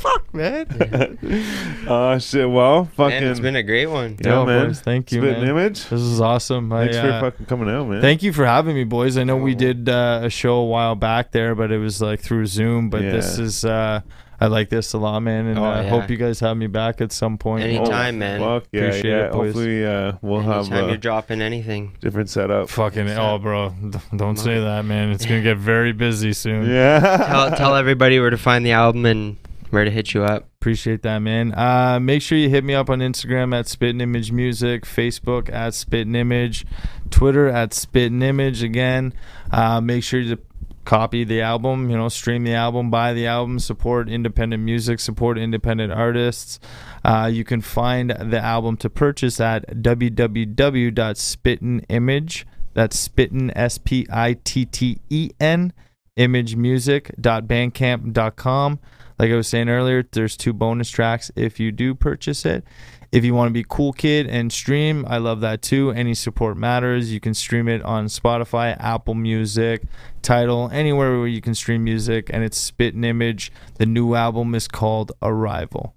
[0.00, 1.18] fuck, man.
[1.88, 2.50] Oh shit!
[2.50, 3.20] Well, fucking.
[3.20, 4.16] Man, it's been a great one.
[4.24, 4.66] yeah, Yo, man.
[4.68, 5.50] boys, thank you, Spit an man.
[5.50, 5.84] image.
[5.88, 6.72] This is awesome.
[6.72, 8.00] I, Thanks for uh, fucking coming out, man.
[8.00, 9.16] Thank you for having me, boys.
[9.16, 9.58] I know we Oh.
[9.58, 12.90] did uh, a show a while back there, but it was like through Zoom.
[12.90, 14.00] But this is, uh,
[14.40, 15.88] I like this a lot, man, and Oh, I yeah.
[15.88, 17.64] hope you guys have me back at some point.
[17.64, 18.40] Any- Oh, Anytime, man.
[18.40, 19.26] Fuck yeah, Appreciate yeah.
[19.26, 19.54] it, boys.
[19.54, 21.92] Hopefully, uh, we'll have Anytime you're dropping anything.
[22.00, 22.68] different setup.
[22.68, 23.74] Fucking So- oh, bro,
[24.14, 25.10] don't say that, man.
[25.10, 26.68] It's gonna get very busy soon.
[26.68, 27.00] Yeah.
[27.00, 29.36] Tell, tell everybody where to find the album and
[29.70, 30.48] where to hit you up.
[30.60, 31.52] Appreciate that, man.
[31.56, 35.52] Uh, make sure you hit me up on Instagram at Spit and Image Music, Facebook
[35.52, 36.66] at Spit and Image,
[37.10, 38.62] Twitter at Spit and Image.
[38.64, 39.12] Again,
[39.52, 40.38] uh, make sure to
[40.86, 41.90] copy the album.
[41.90, 46.58] You know, stream the album, buy the album, support independent music, support independent artists.
[47.04, 52.44] Uh, you can find the album to purchase at www.spittenimage.
[52.72, 55.74] That's spitten S P I T T E N
[56.16, 58.80] imagemusic.bandcamp.com.
[59.18, 62.64] Like I was saying earlier, there's two bonus tracks if you do purchase it.
[63.12, 65.90] If you want to be cool kid and stream, I love that too.
[65.90, 67.12] Any support matters.
[67.12, 69.82] You can stream it on Spotify, Apple Music,
[70.22, 73.52] Tidal, anywhere where you can stream music, and it's Spit and Image.
[73.76, 75.94] The new album is called Arrival.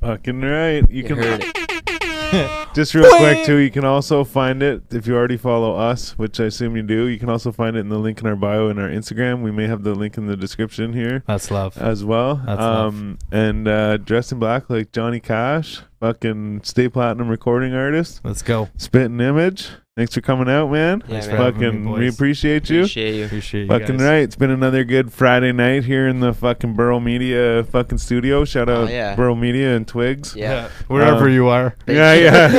[0.00, 0.88] Fucking right.
[0.90, 1.61] You You can heard it.
[2.74, 3.56] just real quick too.
[3.58, 7.06] You can also find it if you already follow us, which I assume you do.
[7.06, 9.42] You can also find it in the link in our bio in our Instagram.
[9.42, 11.76] We may have the link in the description here That's love.
[11.78, 12.36] as well.
[12.36, 12.94] That's love.
[12.94, 18.42] um, and uh, dressed in black like Johnny Cash, fucking stay platinum recording artist, Let's
[18.42, 18.68] go.
[18.76, 19.68] spitting image.
[19.94, 21.02] Thanks for coming out, man.
[21.02, 21.36] Yeah, Thanks man.
[21.36, 21.98] for having me, Fucking, boys.
[21.98, 22.78] we appreciate you.
[22.78, 23.24] Appreciate you.
[23.26, 24.06] Appreciate you Fucking guys.
[24.06, 24.22] right.
[24.22, 28.46] It's been another good Friday night here in the fucking Burrow Media fucking studio.
[28.46, 29.14] Shout Oh, out yeah.
[29.14, 30.34] Burrow Media and Twigs.
[30.34, 30.70] Yeah.
[30.88, 31.74] Wherever Um, you are.
[31.86, 32.52] Yeah, yeah.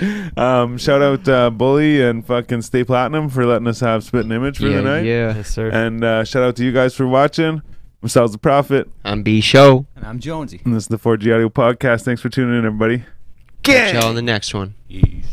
[0.00, 0.30] Yeah.
[0.62, 4.32] um, shout out uh, Bully and fucking Stay Platinum for letting us have Spit and
[4.32, 5.04] Image for yeah, the night.
[5.04, 5.34] yeah.
[5.34, 5.68] Yes, sir.
[5.68, 7.60] And uh, shout out to you guys for watching.
[8.02, 9.84] I'm Sal's the Prophet, I'm B Show.
[9.96, 10.62] And I'm Jonesy.
[10.64, 12.04] and this is the 4G Audio Podcast.
[12.06, 13.04] Thanks for tuning in, everybody.
[13.62, 14.74] Catch y'all on the next one.
[14.88, 15.26] Peace.